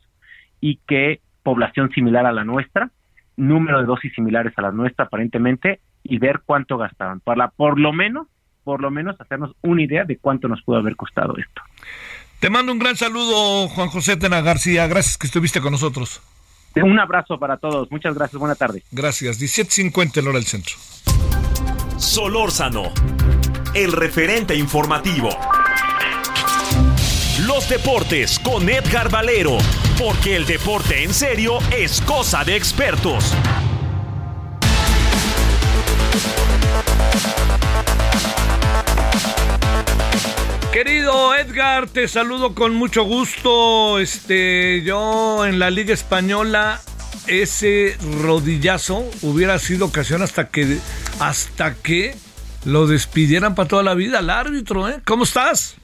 [0.59, 2.91] y que población similar a la nuestra,
[3.37, 7.93] número de dosis similares a la nuestra aparentemente y ver cuánto gastaban para por lo
[7.93, 8.27] menos
[8.63, 11.61] por lo menos hacernos una idea de cuánto nos pudo haber costado esto.
[12.39, 14.87] Te mando un gran saludo, Juan José Tena García.
[14.87, 16.21] Gracias que estuviste con nosotros.
[16.75, 17.91] Un abrazo para todos.
[17.91, 18.39] Muchas gracias.
[18.39, 18.83] Buena tarde.
[18.91, 19.39] Gracias.
[19.39, 20.75] 17.50 el hora del centro.
[21.97, 22.91] Solórzano,
[23.75, 25.29] el referente informativo.
[27.45, 29.57] Los deportes con Edgar Valero,
[29.99, 33.35] porque el deporte en serio es cosa de expertos.
[40.71, 43.99] Querido Edgar, te saludo con mucho gusto.
[43.99, 46.79] Este, yo en la Liga Española
[47.27, 50.77] ese rodillazo hubiera sido ocasión hasta que
[51.19, 52.15] hasta que
[52.63, 55.01] lo despidieran para toda la vida al árbitro, ¿eh?
[55.05, 55.75] ¿Cómo estás?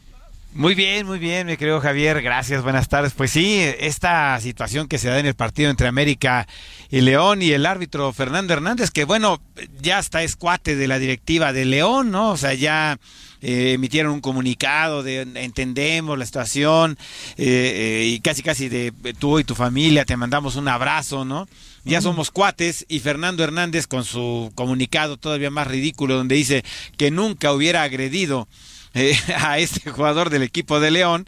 [0.57, 2.19] Muy bien, muy bien, mi querido Javier.
[2.23, 3.13] Gracias, buenas tardes.
[3.13, 6.47] Pues sí, esta situación que se da en el partido entre América
[6.89, 9.39] y León y el árbitro Fernando Hernández, que bueno,
[9.83, 12.31] ya está es cuate de la directiva de León, ¿no?
[12.31, 12.97] O sea, ya
[13.43, 16.97] eh, emitieron un comunicado de entendemos la situación
[17.37, 21.47] eh, eh, y casi casi de tú y tu familia te mandamos un abrazo, ¿no?
[21.83, 26.65] Ya somos cuates y Fernando Hernández con su comunicado todavía más ridículo donde dice
[26.97, 28.47] que nunca hubiera agredido
[28.93, 31.25] eh, a este jugador del equipo de León,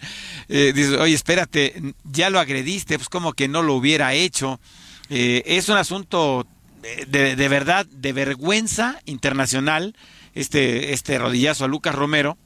[0.48, 4.60] eh, dice, oye, espérate, ya lo agrediste, pues como que no lo hubiera hecho.
[5.10, 6.48] Eh, es un asunto
[7.08, 9.96] de, de, verdad, de vergüenza internacional,
[10.34, 12.38] este, este rodillazo a Lucas Romero,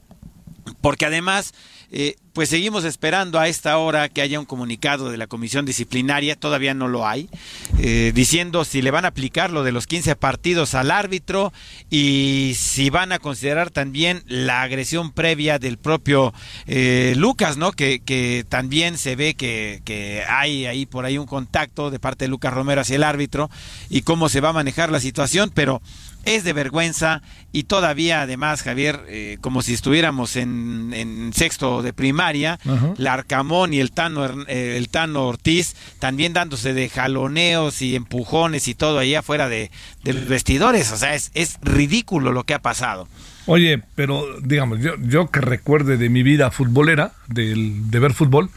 [0.80, 1.54] porque además
[1.90, 6.34] eh, pues seguimos esperando a esta hora que haya un comunicado de la comisión disciplinaria,
[6.34, 7.30] todavía no lo hay,
[7.78, 11.52] eh, diciendo si le van a aplicar lo de los 15 partidos al árbitro
[11.90, 16.34] y si van a considerar también la agresión previa del propio
[16.66, 17.70] eh, Lucas, ¿no?
[17.70, 22.24] Que, que, también se ve que, que hay ahí por ahí un contacto de parte
[22.24, 23.48] de Lucas Romero hacia el árbitro
[23.88, 25.80] y cómo se va a manejar la situación, pero
[26.26, 27.22] es de vergüenza
[27.52, 32.58] y todavía además Javier eh, como si estuviéramos en, en sexto de primaria
[32.96, 38.74] Larcamón y el Tano eh, el Tano Ortiz también dándose de jaloneos y empujones y
[38.74, 39.70] todo ahí afuera de,
[40.02, 40.92] de vestidores.
[40.92, 43.08] O sea es, es ridículo lo que ha pasado.
[43.46, 48.50] Oye, pero digamos, yo, yo que recuerde de mi vida futbolera, del, de ver fútbol,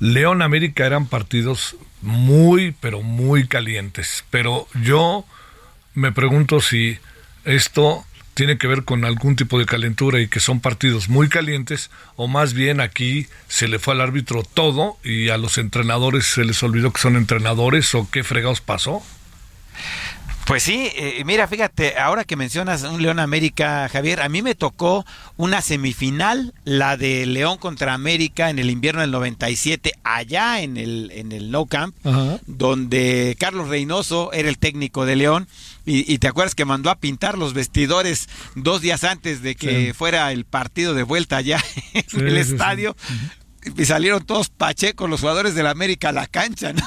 [0.00, 4.24] León América eran partidos muy, pero muy calientes.
[4.30, 5.24] Pero yo
[5.94, 6.98] me pregunto si
[7.44, 11.90] esto tiene que ver con algún tipo de calentura y que son partidos muy calientes,
[12.16, 16.44] o más bien aquí se le fue al árbitro todo y a los entrenadores se
[16.44, 19.02] les olvidó que son entrenadores o qué fregados pasó.
[20.46, 24.56] Pues sí, eh, mira, fíjate, ahora que mencionas un León América, Javier, a mí me
[24.56, 30.76] tocó una semifinal, la de León contra América en el invierno del 97, allá en
[30.76, 31.94] el, en el No Camp,
[32.46, 35.48] donde Carlos Reynoso era el técnico de León.
[35.84, 40.30] Y, te acuerdas que mandó a pintar los vestidores dos días antes de que fuera
[40.30, 41.62] el partido de vuelta allá
[41.92, 42.96] en el estadio.
[43.76, 46.82] y salieron todos pachecos los jugadores del América a la cancha, ¿no?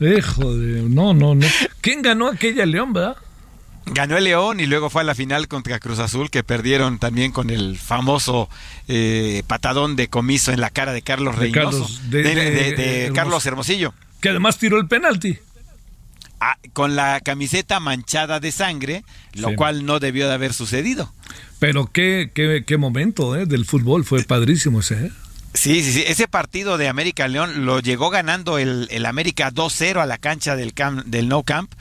[0.00, 0.82] Hijo de.
[0.82, 1.46] No, no, no.
[1.82, 3.16] ¿Quién ganó aquella León, verdad?
[3.86, 7.32] Ganó el León y luego fue a la final contra Cruz Azul, que perdieron también
[7.32, 8.48] con el famoso
[8.88, 11.88] eh, patadón de comiso en la cara de Carlos Reynoso.
[12.08, 13.92] de, Carlos Hermosillo.
[14.20, 15.38] Que además tiró el penalti.
[16.40, 21.12] Ah, con la camiseta manchada de sangre, lo cual no debió de haber sucedido.
[21.58, 23.44] Pero qué, qué, qué momento ¿eh?
[23.44, 25.06] del fútbol, fue padrísimo ese.
[25.06, 25.10] ¿eh?
[25.52, 26.04] Sí, sí, sí.
[26.06, 30.54] Ese partido de América León lo llegó ganando el, el América 2-0 a la cancha
[30.54, 30.72] del,
[31.06, 31.72] del No Camp.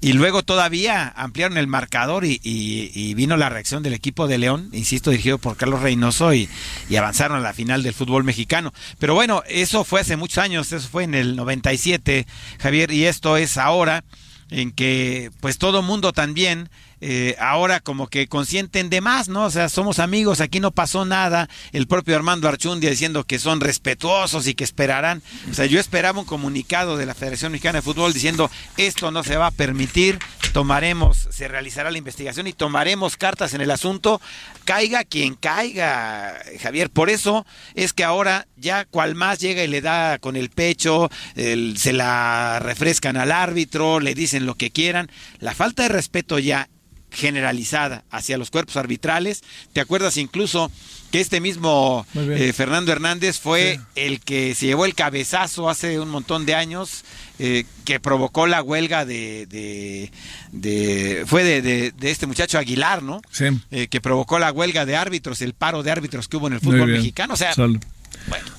[0.00, 4.36] Y luego todavía ampliaron el marcador y, y, y, vino la reacción del equipo de
[4.36, 6.50] León, insisto, dirigido por Carlos Reynoso, y,
[6.90, 8.74] y, avanzaron a la final del fútbol mexicano.
[8.98, 12.26] Pero bueno, eso fue hace muchos años, eso fue en el 97,
[12.60, 14.04] Javier, y esto es ahora
[14.50, 16.68] en que pues todo mundo también
[17.06, 19.44] eh, ahora como que consienten de más, ¿no?
[19.44, 21.50] O sea, somos amigos, aquí no pasó nada.
[21.72, 25.22] El propio Armando Archundia diciendo que son respetuosos y que esperarán.
[25.50, 29.22] O sea, yo esperaba un comunicado de la Federación Mexicana de Fútbol diciendo esto no
[29.22, 30.18] se va a permitir,
[30.54, 34.20] tomaremos, se realizará la investigación y tomaremos cartas en el asunto,
[34.64, 36.90] caiga quien caiga, Javier.
[36.90, 37.44] Por eso
[37.74, 41.92] es que ahora ya cual más llega y le da con el pecho, el, se
[41.92, 45.10] la refrescan al árbitro, le dicen lo que quieran.
[45.40, 46.68] La falta de respeto ya
[47.10, 49.42] generalizada hacia los cuerpos arbitrales.
[49.72, 50.70] ¿Te acuerdas incluso
[51.10, 53.82] que este mismo eh, Fernando Hernández fue sí.
[53.94, 57.04] el que se llevó el cabezazo hace un montón de años
[57.38, 60.10] eh, que provocó la huelga de, de,
[60.52, 63.20] de fue de, de, este muchacho Aguilar, ¿no?
[63.30, 63.46] Sí.
[63.70, 66.60] Eh, que provocó la huelga de árbitros, el paro de árbitros que hubo en el
[66.60, 67.34] fútbol mexicano.
[67.34, 67.80] O sea, bueno,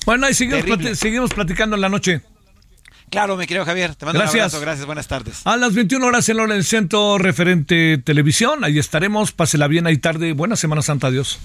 [0.04, 2.20] bueno, ahí seguimos, plati seguimos platicando en la noche.
[3.10, 3.94] Claro, me querido Javier.
[3.94, 4.34] Te mando gracias.
[4.34, 4.60] un abrazo.
[4.60, 4.86] Gracias.
[4.86, 5.40] Buenas tardes.
[5.44, 8.64] A las 21 horas en del centro referente televisión.
[8.64, 9.32] Ahí estaremos.
[9.32, 10.32] Pásela bien ahí tarde.
[10.32, 11.06] Buena Semana Santa.
[11.06, 11.38] Adiós.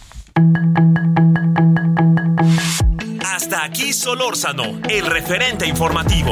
[3.24, 6.32] Hasta aquí Solórzano, el referente informativo.